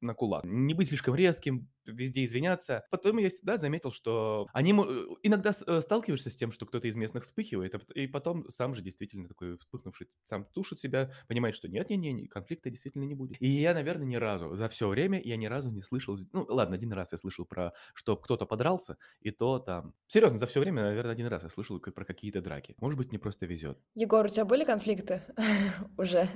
[0.00, 2.84] на кулак, не быть слишком резким, везде извиняться".
[2.90, 6.96] Потом я всегда заметил, что они э, иногда э, сталкиваешься с тем, что кто-то из
[6.96, 11.68] местных вспыхивает, а и потом сам же действительно такой вспыхнувший сам тушит себя, понимает, что
[11.68, 13.36] нет, не не не, конфликта действительно не будет.
[13.40, 16.76] И я, наверно, ни разу за всё время я ни разу не слышал ну ладно,
[16.76, 20.82] 1 раз я слышал про что кто-то подрался, и то там серьезно, за всё время,
[20.82, 22.74] наверно, 1 раз я слышал про какие-то драки.
[22.78, 23.78] Может быть, мне просто везет.
[23.94, 25.22] Егор, у тебя были конфликты
[25.98, 26.28] уже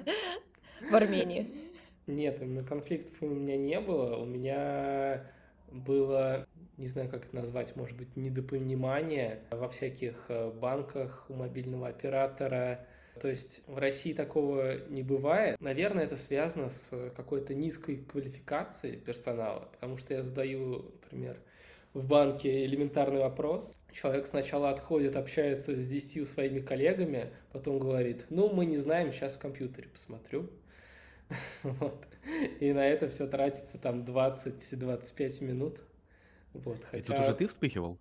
[0.91, 1.72] в Армении?
[2.07, 4.17] Нет, конфликтов у меня не было.
[4.17, 5.25] У меня
[5.69, 11.89] было, не знаю, как это назвать, может быть, недопонимание во всяких, э, банках у мобильного
[11.89, 12.87] оператора.
[13.21, 15.61] То есть в России такого не бывает.
[15.61, 21.39] Наверное, это связано с какой-то низкой квалификацией персонала, потому что я задаю, например,
[21.95, 23.77] в банке элементарный вопрос.
[23.93, 29.35] Человек сначала отходит, общается с 10 своими коллегами, потом говорит: "Ну, мы не знаем, щас
[29.37, 30.49] в компьютере посмотрю".
[31.63, 32.07] Вот.
[32.61, 35.81] И на это всё тратится там 20-25 минут.
[36.55, 37.99] Вот, И тут уже хотя ты вспыхивал?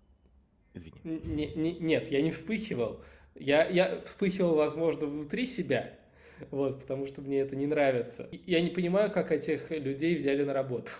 [0.74, 1.02] Извини.
[1.04, 3.02] Н не не нет, я не вспыхивал.
[3.34, 5.98] Я я вспыхивал, возможно, внутри себя,
[6.50, 8.28] вот, потому что мне это не нравится.
[8.32, 10.92] Я не понимаю, как этих людей взяли на работу.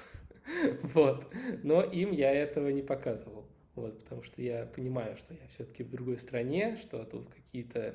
[0.82, 1.32] Вот.
[1.62, 3.46] Но им я этого не показывал.
[3.76, 7.94] Вот, потому что я понимаю, что я всё-таки в другой стране, что тут какие-то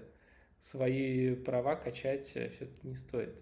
[0.59, 3.35] свои права качать, э, всё-таки не стоит.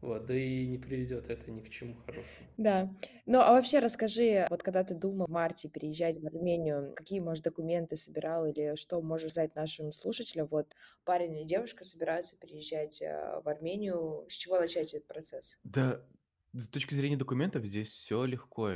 [0.00, 2.50] Вот, да и не приведет это ни к чему хорошему.
[2.56, 2.90] Да.
[3.24, 7.44] Ну, а вообще расскажи, вот когда ты думал в марте переезжать в Армению, какие, может,
[7.44, 10.48] документы собирал или что можешь сказать нашим слушателям?
[10.50, 14.26] Вот парень или девушка собираются переезжать, а, в Армению.
[14.28, 15.58] С чего начать этот процесс?
[15.64, 16.06] Да,
[16.52, 18.72] с точки зрения документов здесь всё легко.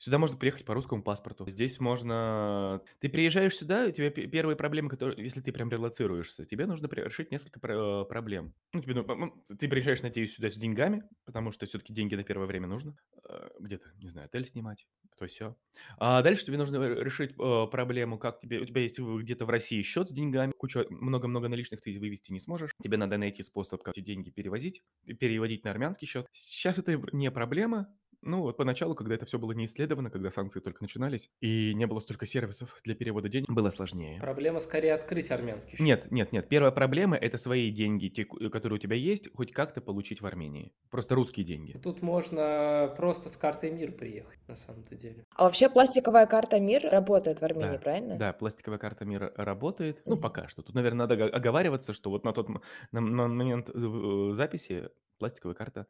[0.00, 1.48] Сюда можно приехать по русскому паспорту.
[1.48, 6.46] Здесь можно ты приезжаешь сюда, у тебя пе первые проблемы, которые если ты прям релоцируешься,
[6.46, 8.54] тебе нужно решить несколько пр проблем.
[8.72, 12.46] Ну, тебе ну ты приезжаешь, надеюсь, сюда с деньгами, потому что всё-таки деньги на первое
[12.46, 12.96] время нужно.
[13.28, 14.86] Э, где-то, не знаю, отель снимать,
[15.18, 15.56] то-сё.
[15.98, 19.50] А дальше тебе нужно, э, решить, э, проблему, как тебе у тебя есть где-то в
[19.50, 22.70] России счет с деньгами, кучу много-много наличных ты вывести не сможешь.
[22.80, 24.82] Тебе надо найти способ, как эти деньги перевозить,
[25.18, 26.26] переводить на армянский счет.
[26.32, 27.88] Щас это не проблема.
[28.22, 31.86] Ну, вот поначалу, когда это всё было не исследовано, когда санкции только начинались и не
[31.86, 34.18] было столько сервисов для перевода денег, было сложнее.
[34.20, 35.80] Проблема скорее открыть армянский счет.
[35.80, 36.48] Нет нет нет.
[36.48, 40.26] Первая проблема- это свои деньги, те, ку которые у тебя есть, хоть как-то получить в
[40.26, 40.72] Армении.
[40.90, 41.78] Просто русские деньги.
[41.78, 45.24] Тут можно просто с картой МИР приехать, на самом-то деле.
[45.36, 48.16] А вообще пластиковая карта МИР работает в Армении, Да, правильно?
[48.16, 50.02] да, пластиковая карта МИР работает.
[50.06, 50.62] Ну, пока что.
[50.62, 55.54] Тут, наверно, надо ого оговариваться, что вот на тот на на момент в записи пластиковая
[55.54, 55.86] карта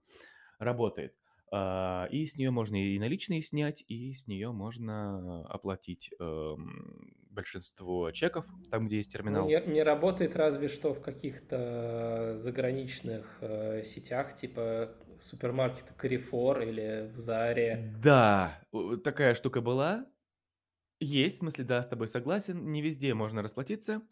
[0.59, 1.15] работает.
[1.53, 8.11] А, и с неё можно и наличные снять, и с неё можно оплатить, эм, большинство
[8.13, 9.45] чеков там, где есть Ну, терминал.
[9.45, 17.17] не не работает разве что в каких-то заграничных, э, сетях, типа супермаркета Carrefour или в
[17.17, 17.89] "Заре".
[18.01, 18.63] Да,
[19.05, 20.07] такая штука была.
[21.01, 22.73] Есть, в смысле, да, с тобой согласен.
[22.73, 24.03] Не везде можно расплатиться,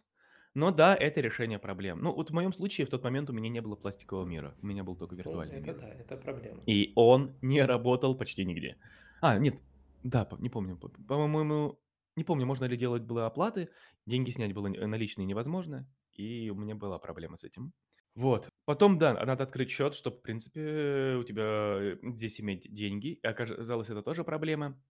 [0.57, 2.01] но да, это решение проблем.
[2.01, 4.67] Ну, вот в моем случае в тот момент у меня не было пластикового мира, у
[4.67, 5.75] меня был только Ну, виртуальный это мир.
[5.75, 6.65] да, это проблема.
[6.67, 8.79] И он не работал почти нигде.
[9.21, 9.63] А, нет,
[10.03, 11.81] да, не помню, по-моему,
[12.17, 13.71] не помню, можно ли делать было оплаты,
[14.07, 17.73] деньги снять было н наличные невозможно, и у меня была проблема с этим.
[18.15, 18.49] Вот.
[18.65, 23.09] Потом, да, надо открыть счет, чтоб, в принципе, у тебя здесь иметь деньги.
[23.23, 24.83] И оказалось, это тоже проблема.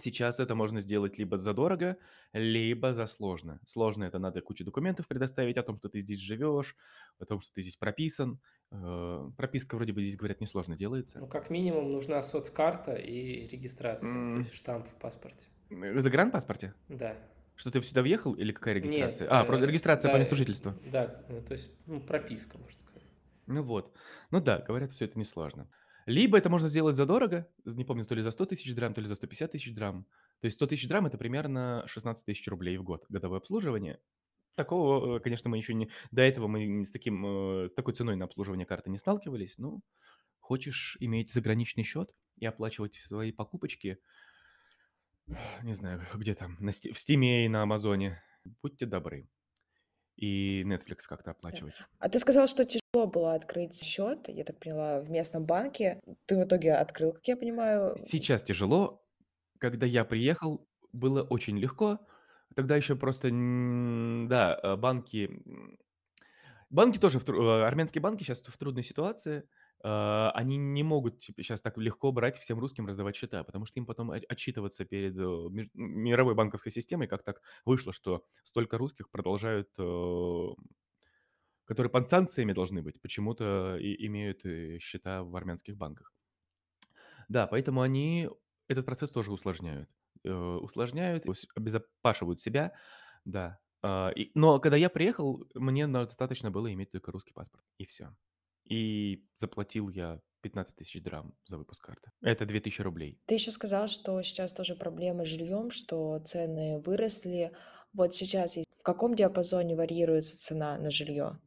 [0.00, 1.96] Сейчас это можно сделать либо задорого,
[2.32, 3.60] либо за сложно.
[3.66, 6.76] Сложно- это надо кучу документов предоставить о том, что ты здесь живешь,
[7.18, 8.40] о том, что ты здесь прописан.
[8.70, 11.18] Э, прописка, вроде бы, здесь, говорят, несложно делается.
[11.20, 14.40] Ну, как минимум, нужна соцкарта и регистрация, то М.
[14.40, 15.48] есть штамп в паспорте.
[15.70, 16.74] В загранпаспорте?
[16.88, 17.16] Да.
[17.56, 19.28] Что ты сюда въехал или какая Нет, регистрация?
[19.30, 20.78] А, просто э, регистрация по да, месту жительства.
[20.92, 23.02] да, то есть, ну, прописка, можно сказать.
[23.46, 23.92] Ну вот.
[24.30, 25.68] Ну да, говорят, всё это несложно.
[26.08, 29.06] Либо это можно сделать задорого, не помню, то ли за 100 тысяч драм, то ли
[29.06, 30.06] за 150 тысяч драм.
[30.40, 34.00] То есть 100 тысяч драм- это примерно 16 тысяч рублей в год годовое обслуживание.
[34.54, 37.26] Такого, э, конечно, мы еще не до этого мы с таким,
[37.64, 39.58] э, с такой ценой на обслуживание карты не сталкивались.
[39.58, 39.82] Ну,
[40.40, 43.98] хочешь иметь заграничный счет и оплачивать свои покупочки
[45.62, 48.22] не знаю, где там, на в "Стиме" и на "Амазоне",
[48.62, 49.28] будьте добры.
[50.18, 51.74] И Netflix как-то оплачивать.
[52.00, 56.00] А ты сказал, что тяжело было открыть счет, я так поняла, в местном банке.
[56.26, 57.96] Ты в итоге открыл, как я понимаю?
[57.96, 59.04] Сейчас тяжело.
[59.58, 62.00] Когда я приехал, было очень легко.
[62.56, 65.30] Тогда еще просто, да, э, банки,
[66.70, 69.44] банки тоже в э, армянские банки щас в трудной ситуации.
[69.82, 73.80] А, они не могут типа щас так легко брать всем русским раздавать счета, потому что
[73.80, 75.14] им потом отчитываться перед,
[75.74, 79.70] мировой банковской системой, как так вышло, что столько русских продолжают,
[81.64, 86.12] которые под санкциями должны быть, почему-то и имеют, э, счета в армянских банках.
[87.28, 88.28] Да, поэтому они
[88.68, 89.88] этот процесс тоже усложняют.
[90.24, 92.72] Э, усложняют, ус обезопашивают себя,
[93.24, 93.58] да.
[93.82, 98.16] А, но когда я приехал, мне достаточно было иметь только русский паспорт, и всё.
[98.68, 102.10] И заплатил я 15 тысяч драм за выпуск карты.
[102.20, 103.20] Это 2000 рублей.
[103.26, 107.52] Ты еще сказал, что сейчас тоже проблемы с жильем, что цены выросли.
[107.92, 111.38] Вот сейчас в каком диапазоне варьируется цена на жилье?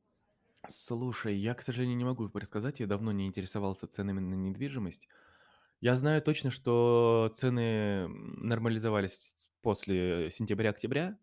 [0.67, 5.07] Слушай, я, к сожалению, не могу предсказать, я давно не интересовался ценами на недвижимость.
[5.79, 11.17] Я знаю точно, что цены, нормализовались после сентября-октября.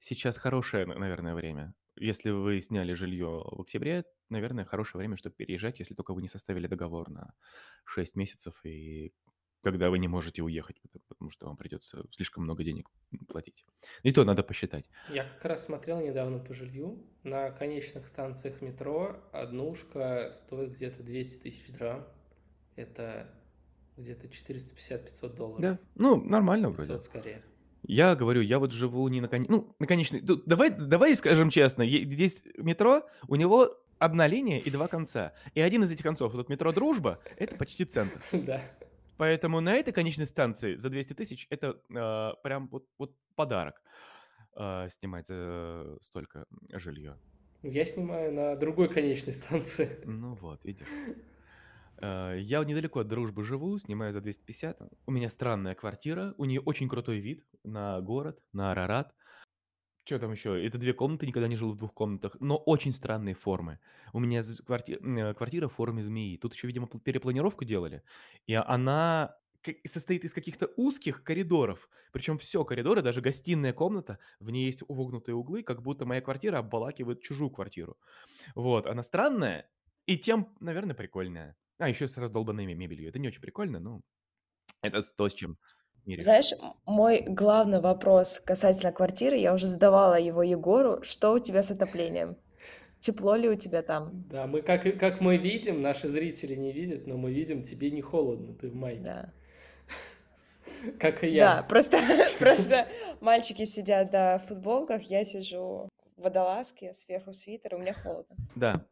[0.00, 1.74] Сейчас хорошее, наверное, время.
[1.94, 6.28] Если вы сняли жилье в октябре, наверное, хорошее время, чтоб переезжать, если только вы не
[6.28, 7.34] составили договор на
[7.84, 9.12] 6 месяцев, и
[9.62, 12.88] когда вы не можете уехать, пото потому что вам придется слишком много денег,
[13.28, 13.66] платить.
[14.02, 14.88] И то надо посчитать.
[15.10, 17.04] Я как раз смотрел недавно по жилью.
[17.24, 22.06] На конечных станциях метро однушка стоит где-то 200 тысяч драм.
[22.76, 23.30] Это
[23.96, 25.60] где-то 450-500 долларов.
[25.60, 26.88] Да, ну, нормально вроде.
[26.88, 27.42] 500 скорее.
[27.82, 31.82] Я говорю, я вот живу не на коне ну, на конечной давай давай скажем честно,
[31.82, 35.32] е здесь метро, у него 1 линия и 2 конца.
[35.54, 38.20] И один из этих концов, вот метро "Дружба"- это почти центр.
[38.32, 38.60] Да.
[39.18, 43.82] Поэтому на этой конечной станции за 200 тысяч это, а, прям вот вот подарок,
[44.54, 47.18] а, снимать за столько, жилье.
[47.62, 49.98] Я снимаю на другой конечной станции.
[50.06, 50.86] Ну вот, видишь.
[51.98, 54.80] А, я недалеко от "Дружбы" живу, снимаю за 250.
[55.06, 59.14] У меня странная квартира, у нее очень крутой вид на город, на Арарат.
[60.10, 60.66] Чё там еще?
[60.66, 63.78] Это 2 комнаты, никогда не жил в 2 комнатах, но очень странные формы.
[64.12, 66.36] У меня кварти м, квартира в форме змеи.
[66.36, 68.02] Тут еще, видимо, пл перепланировку делали,
[68.48, 69.36] и она
[69.86, 71.88] состоит из каких-то узких коридоров.
[72.12, 76.58] Причем всё, коридоры, даже гостиная комната, в ней есть вогнутые углы, как будто моя квартира
[76.58, 77.96] обволакивает чужую квартиру.
[78.54, 79.70] Вот, она странная
[80.06, 81.56] и тем, наверно, прикольная.
[81.78, 83.08] А, еще с раздолбанной ме мебелью.
[83.10, 84.02] Это не очень прикольно, но
[84.82, 85.58] это то, с чем
[86.06, 86.24] миришься.
[86.24, 86.52] Знаешь,
[86.86, 92.36] мой главный вопрос касательно квартиры, я уже задавала его Егору: что у тебя с отоплением?
[92.98, 94.24] Тепло ли у тебя там?
[94.30, 98.02] Да, мы как как мы видим, наши зрители не видят, но мы видим, тебе не
[98.02, 99.02] холодно, ты в майке.
[99.02, 99.32] Да.
[100.98, 101.62] Как и Да, я.
[101.62, 101.98] просто
[102.38, 102.88] просто
[103.20, 108.36] мальчики сидят, да, в футболках, я сижу в водолазке, сверху свитер, и мне холодно.
[108.54, 108.84] Да,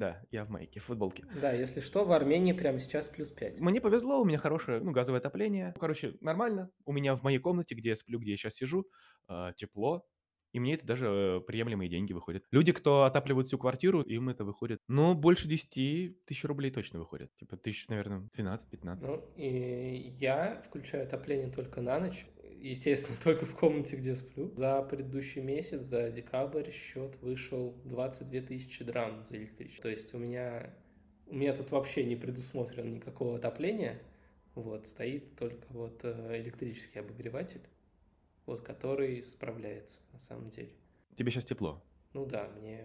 [0.00, 1.24] да, я в майке, в футболке.
[1.40, 3.60] Да, если что, в Армении прямо сейчас +5.
[3.60, 5.74] Мне повезло, у меня хорошее, ну, газовое отопление.
[5.78, 6.70] Короче, нормально.
[6.86, 8.86] У меня в моей комнате, где я сплю, где я щас сижу,
[9.28, 10.06] а, тепло,
[10.52, 12.44] и мне это даже, э, приемлемые деньги выходят.
[12.50, 17.30] Люди, кто отапливают всю квартиру, им это выходит, ну, больше 10 тысяч рублей точно выходит.
[17.36, 19.06] Типа тысяч, наверно, 12-15.
[19.06, 22.26] Ну, и я включаю отопление только на ночь.
[22.60, 24.52] Естественно, только в комнате, где сплю.
[24.56, 29.82] За предыдущий месяц, за декабрь, счет вышел 22 тысячи драм за электричество.
[29.82, 30.70] То есть у меня
[31.30, 34.02] у меня тут вообще не предусмотрено никакого отопления.
[34.56, 37.62] Вот, стоит только вот, э, электрический обогреватель,
[38.46, 40.72] вот, который справляется на самом деле.
[41.16, 41.80] Тебе щас тепло?
[42.14, 42.84] Ну да, мне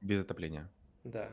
[0.00, 0.68] Без отопления?
[1.04, 1.30] Да.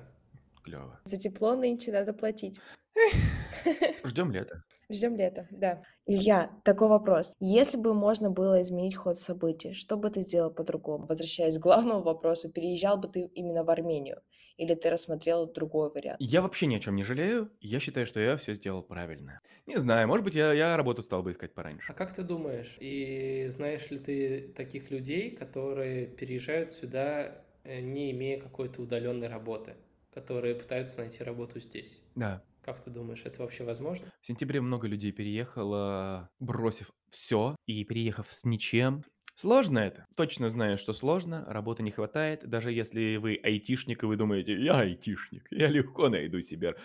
[0.63, 0.99] Клево.
[1.05, 2.61] За тепло нынче надо платить.
[4.03, 4.63] Ждем лета.
[4.91, 5.83] Ждем лета, да.
[6.05, 11.05] Илья, такой вопрос: если бы можно было изменить ход событий, что бы ты сделал по-другому?
[11.07, 14.21] Возвращаясь к главному вопросу, переезжал бы ты именно в Армению
[14.57, 16.19] или ты рассмотрел другой вариант?
[16.19, 17.51] Я вообще ни о чём не жалею.
[17.59, 19.41] Я считаю, что я всё сделал правильно.
[19.65, 21.89] Не знаю, может быть, я я работу стал бы искать пораньше.
[21.89, 28.11] А как ты думаешь, и знаешь ли ты таких людей, которые переезжают сюда, э, не
[28.11, 29.75] имея какой-то удаленной работы,
[30.13, 31.99] которые пытаются найти работу здесь?
[32.15, 32.43] Да.
[32.63, 34.07] Как ты думаешь, это вообще возможно?
[34.21, 39.03] В сентябре много людей переехало, бросив всё и переехав с ничем.
[39.35, 40.05] Сложно это.
[40.15, 42.47] Точно знаю, что сложно, работы не хватает.
[42.47, 46.75] Даже если вы айтишник и вы думаете: "Я айтишник, я легко найду себе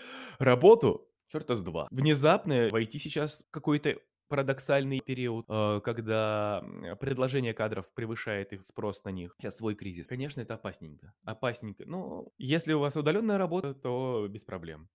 [0.41, 1.87] работу", чёрта с два.
[1.93, 3.99] Внезапно в IT сейчас какой-то
[4.29, 6.63] парадоксальный период, а, когда,
[7.01, 9.35] предложение кадров превышает их спрос на них.
[9.41, 10.07] Щас свой кризис.
[10.07, 11.13] Конечно, это опасненько.
[11.25, 11.85] Опасненько.
[11.87, 14.89] Но если у вас удаленная работа, то без проблем.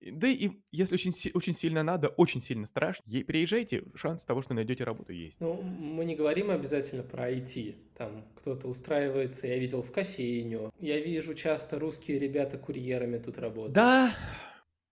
[0.00, 4.42] Да и если очень си очень сильно надо, очень сильно страшно, е переезжайте, шанс того,
[4.42, 5.40] что найдете работу, есть.
[5.40, 7.74] Ну, мы не говорим обязательно про IT.
[7.96, 10.70] Там кто-то устраивается, я видел, в кофейню.
[10.78, 13.74] Я вижу часто русские ребята курьерами тут работают.
[13.74, 14.14] Да,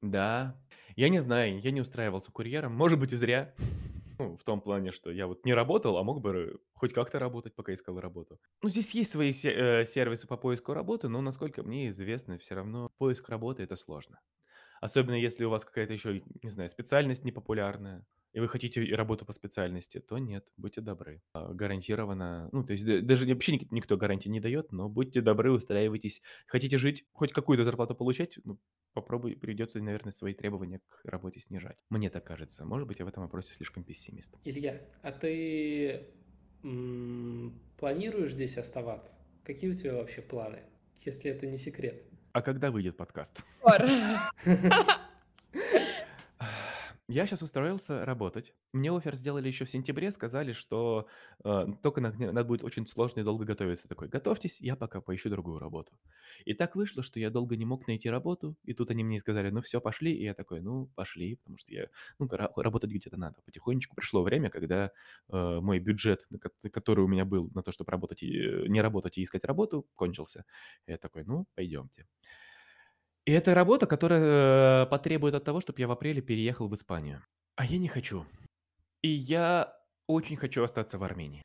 [0.03, 0.61] да.
[0.97, 3.55] Я не знаю, я не устраивался курьером, может быть, и зря.
[4.19, 7.55] Ну, в том плане, что я вот не работал, а мог бы хоть как-то работать,
[7.55, 8.39] пока искал работу.
[8.63, 12.55] Ну, здесь есть свои се э, сервисы по поиску работы, но, насколько мне известно, всё
[12.55, 14.19] равно поиск работы- это сложно.
[14.81, 19.33] Особенно если у вас какая-то еще, не знаю, специальность непопулярная, и вы хотите работу по
[19.33, 21.23] специальности, то нет, будьте добры.
[21.33, 25.53] А, Гарантированно, ну, то есть даже вообще ник- никто гарантии не дает, но будьте добры,
[25.53, 26.21] устраивайтесь.
[26.47, 28.59] Хотите жить, хоть какую-то зарплату получать, ну,
[28.93, 31.79] попробуй, придется, наверное, свои требования к работе снижать.
[31.89, 32.67] Мне так кажется.
[32.67, 34.35] Может быть, я в этом вопросе слишком пессимист.
[34.45, 36.09] Илья, а ты
[36.63, 39.17] м, планируешь здесь оставаться?
[39.45, 40.63] Какие у тебя вообще планы,
[41.05, 42.03] если это не секрет?
[42.37, 43.43] А когда выйдет подкаст?
[43.61, 43.89] Скоро.
[47.09, 48.53] Я сейчас устроился работать.
[48.73, 51.07] Мне офер сделали еще в сентябре, сказали, что
[51.45, 53.87] э, только на- надо будет очень сложно и долго готовиться.
[53.87, 55.93] Такой, готовьтесь, я пока поищу другую работу.
[56.45, 59.51] И так вышло, что я долго не мог найти работу, и тут они мне сказали,
[59.51, 61.87] ну все, пошли, и я такой, ну пошли, потому что я,
[62.19, 63.41] ну ра- работать где-то надо.
[63.45, 64.91] Потихонечку пришло время, когда
[65.29, 66.27] э, мой бюджет,
[66.73, 69.87] который у меня был на то, чтобы работать, и, э, не работать и искать работу,
[69.95, 70.45] кончился.
[70.89, 72.09] Я такой, ну пойдемте.
[73.27, 77.25] И это работа, которая э, потребует от того, чтобы я в апреле переехал в Испанию.
[77.57, 78.25] А я не хочу.
[79.03, 81.43] И я очень хочу остаться в Армении.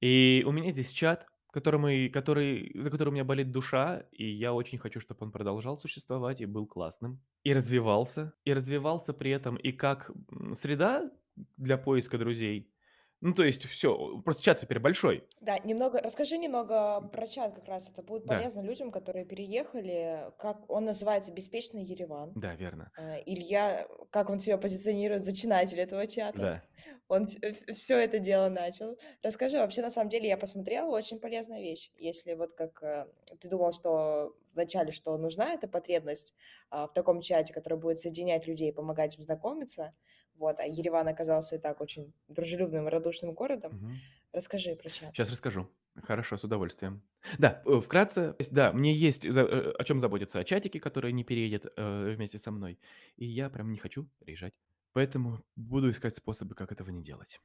[0.00, 4.54] И у меня здесь чат, который, который, за который у меня болит душа, и я
[4.54, 7.20] очень хочу, чтобы он продолжал существовать и был классным.
[7.44, 8.32] И развивался.
[8.44, 10.10] И развивался при этом и как
[10.54, 11.10] среда
[11.58, 12.72] для поиска друзей.
[13.20, 15.24] Ну, то есть все, просто чат теперь большой.
[15.40, 17.90] Да, немного, расскажи немного про чат как раз.
[17.90, 18.36] Это будет Да.
[18.36, 20.30] полезно людям, которые переехали.
[20.38, 21.32] Как он называется?
[21.32, 22.32] Беспечный Ереван.
[22.36, 22.92] Да, верно.
[22.96, 26.38] Э, Илья, как он себя позиционирует, зачинатель этого чата.
[26.38, 26.62] Да.
[27.08, 28.98] Он все это дело начал.
[29.22, 31.90] Расскажи, вообще, на самом деле, я посмотрела, очень полезная вещь.
[31.96, 33.06] Если вот как э,
[33.40, 36.34] ты думал, что вначале, что нужна эта потребность
[36.70, 39.94] а, в таком чате, который будет соединять людей, помогать им знакомиться,
[40.38, 43.72] вот, а Ереван оказался и так очень дружелюбным и радушным городом.
[43.74, 43.96] Мгм.
[44.32, 45.14] Расскажи про чат.
[45.14, 45.68] Сейчас расскажу.
[46.04, 47.02] Хорошо, с удовольствием.
[47.38, 51.66] Да, э, вкратце, да, мне есть э, о чем заботиться, о чатике, который не переедет
[51.76, 52.78] э, вместе со мной.
[53.16, 54.58] И я прям не хочу переезжать.
[54.92, 57.40] Поэтому буду искать способы, как этого не делать.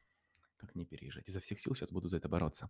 [0.57, 1.27] Как не переезжать.
[1.27, 2.69] Изо всех сил сейчас буду за это бороться.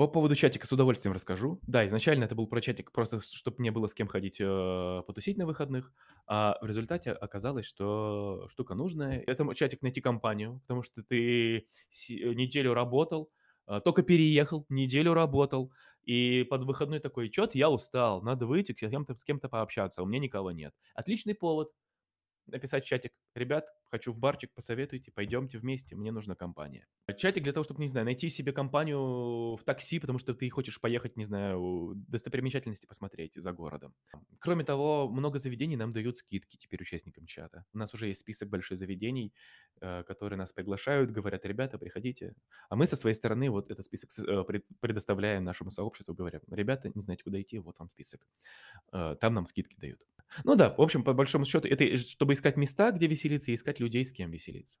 [0.00, 1.60] По поводу чатика с удовольствием расскажу.
[1.66, 5.36] Да, изначально это был про чатик просто, чтобы мне было с кем ходить э, потусить
[5.36, 5.92] на выходных,
[6.26, 9.22] а в результате оказалось, что штука нужная.
[9.26, 11.62] Это чатик найти компанию, потому что ты э,
[12.08, 13.30] неделю работал,
[13.66, 15.70] а, только переехал, неделю работал,
[16.02, 20.06] и под выходной такой, чё-то я устал, надо выйти, с кем-то, с кем-то пообщаться, у
[20.06, 20.72] меня никого нет.
[20.94, 21.72] Отличный повод
[22.46, 26.86] написать чатик, ребят, хочу в барчик, посоветуйте, пойдемте вместе, мне нужна компания.
[27.16, 30.80] Чатик для того, чтобы, не знаю, найти себе компанию в такси, потому что ты хочешь
[30.80, 33.94] поехать, не знаю, достопримечательности посмотреть за городом.
[34.38, 37.64] Кроме того, много заведений нам дают скидки теперь участникам чата.
[37.72, 39.32] У нас уже есть список больших заведений,
[39.80, 42.34] э, которые нас приглашают, говорят, ребята, приходите.
[42.68, 46.90] А мы со своей стороны вот этот список э, пред- предоставляем нашему сообществу, говоря, ребята,
[46.94, 48.26] не знаете, куда идти, вот вам список.
[48.92, 50.06] Э, Там нам скидки дают.
[50.44, 53.79] Ну да, в общем, по большому счету, это чтобы искать места, где веселиться, и искать
[53.80, 54.78] людей, с кем веселиться.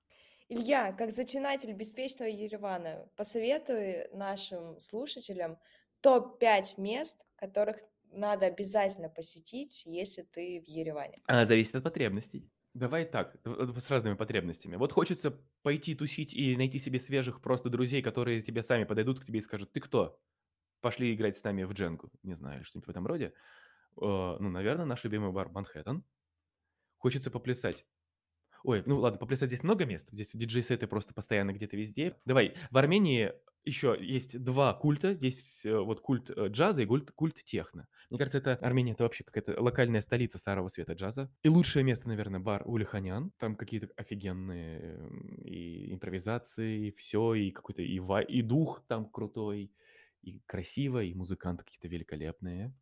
[0.48, 5.58] Илья, как зачинатель беспечного Еревана, посоветуй нашим слушателям
[6.00, 7.78] топ-5 мест, которых
[8.12, 11.16] надо обязательно посетить, если ты в Ереване.
[11.26, 12.50] А, зависит от потребностей.
[12.74, 14.76] Давай так, с разными потребностями.
[14.76, 19.24] Вот хочется пойти тусить и найти себе свежих просто друзей, которые тебе сами подойдут к
[19.24, 20.20] тебе и скажут, ты кто?
[20.80, 22.10] Пошли играть с нами в дженгу.
[22.22, 23.32] Не знаю, что-нибудь в этом роде.
[23.96, 26.04] Э, Ну, наверное, наш любимый бар Манхэттен.
[26.96, 27.86] Хочется поплясать.
[28.64, 30.08] Ой, ну ладно, поплясать здесь много мест.
[30.10, 32.16] Здесь диджей-сеты просто постоянно где-то везде.
[32.24, 33.32] Давай, в Армении
[33.64, 35.14] еще есть два культа.
[35.14, 37.88] Здесь э, вот культ э, джаза и культ, культ техно.
[38.08, 41.30] Мне кажется, это Армения это вообще какая-то локальная столица старого света джаза.
[41.42, 43.32] И лучшее место, наверное, бар Улиханян.
[43.38, 44.98] Там какие-то офигенные
[45.44, 49.72] и импровизации, и все, и какой-то и, ва- и дух там крутой,
[50.22, 52.74] и красиво, и музыканты какие-то великолепные.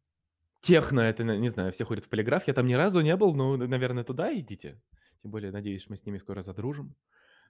[0.60, 2.46] Техно, это, не знаю, все ходят в полиграф.
[2.48, 4.80] Я там ни разу не был, но, наверное, туда идите.
[5.22, 6.94] Тем более, надеюсь, мы с ними скоро задружим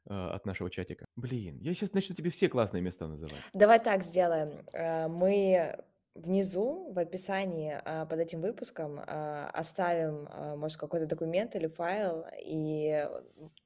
[0.08, 1.06] э, от нашего чатика.
[1.16, 3.42] Блин, я сейчас начну тебе все классные места называть.
[3.52, 4.64] Давай так сделаем.
[4.72, 5.76] Э, Мы
[6.18, 12.26] внизу в описании а, под этим выпуском а, оставим, а, может, какой-то документ или файл,
[12.40, 13.08] и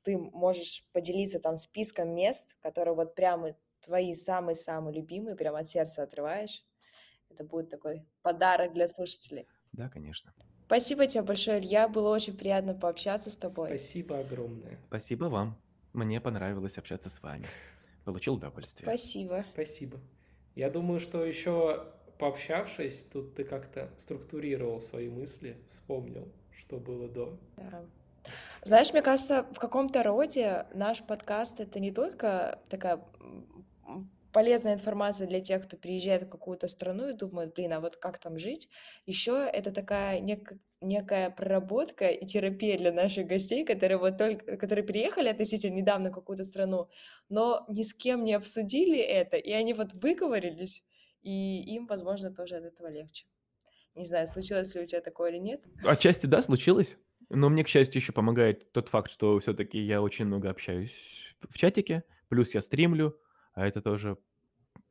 [0.03, 6.03] ты можешь поделиться там списком мест, которые вот прямо твои самые-самые любимые, прямо от сердца
[6.03, 6.62] отрываешь.
[7.30, 9.48] Это будет такой подарок для слушателей.
[9.72, 10.34] Да, конечно.
[10.66, 11.88] Спасибо тебе большое, Илья.
[11.88, 13.68] Было очень приятно пообщаться с тобой.
[13.68, 14.78] Спасибо огромное.
[14.88, 15.56] Спасибо вам.
[15.92, 17.44] Мне понравилось общаться с вами.
[18.04, 18.88] Получил удовольствие.
[18.88, 19.44] Спасибо.
[19.52, 20.00] Спасибо.
[20.54, 21.86] Я думаю, что еще
[22.18, 27.36] пообщавшись, тут ты как-то структурировал свои мысли, вспомнил, что было до.
[27.56, 27.84] Да.
[28.62, 33.00] Знаешь, мне кажется, в каком-то роде наш подкаст это не только такая
[34.32, 38.18] полезная информация для тех, кто приезжает в какую-то страну и думает, блин, а вот как
[38.18, 38.68] там жить.
[39.06, 44.84] Еще это такая нек- некая проработка и терапия для наших гостей, которые вот только, которые
[44.84, 46.88] приехали относительно недавно в какую-то страну,
[47.28, 50.82] но ни с кем не обсудили это, и они вот выговорились,
[51.22, 53.26] и им, возможно, тоже от этого легче.
[53.94, 55.62] Не знаю, случилось ли у тебя такое или нет.
[55.84, 56.96] Отчасти да, случилось.
[57.28, 60.92] Но мне, к счастью, еще помогает тот факт, что все-таки я очень много общаюсь
[61.48, 63.18] в чатике, плюс я стримлю,
[63.55, 64.16] а это тоже...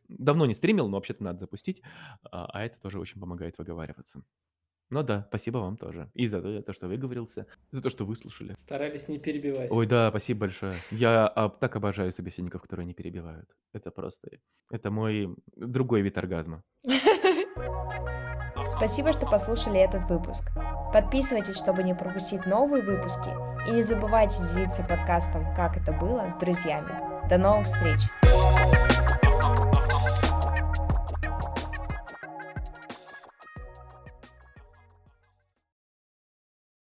[0.07, 1.82] Давно не стримил, но вообще-то надо запустить,
[2.24, 4.24] а, а это тоже очень помогает выговариваться.
[4.91, 6.12] Ну да, спасибо вам тоже.
[6.14, 8.55] И за то, что выговорился, за то, что выслушали.
[8.57, 9.72] Старались не перебивать.
[9.72, 10.74] Ой, да, спасибо большое.
[10.91, 13.49] Я а, так обожаю собеседников, которые не перебивают.
[13.72, 14.30] Это просто...
[14.70, 16.64] Это мой другой вид оргазма.
[18.70, 20.49] Спасибо, что послушали этот выпуск.
[20.91, 23.30] Подписывайтесь, чтобы не пропустить новые выпуски.
[23.70, 26.91] И не забывайте делиться подкастом «Как это было» с друзьями.
[27.30, 27.99] До новых встреч!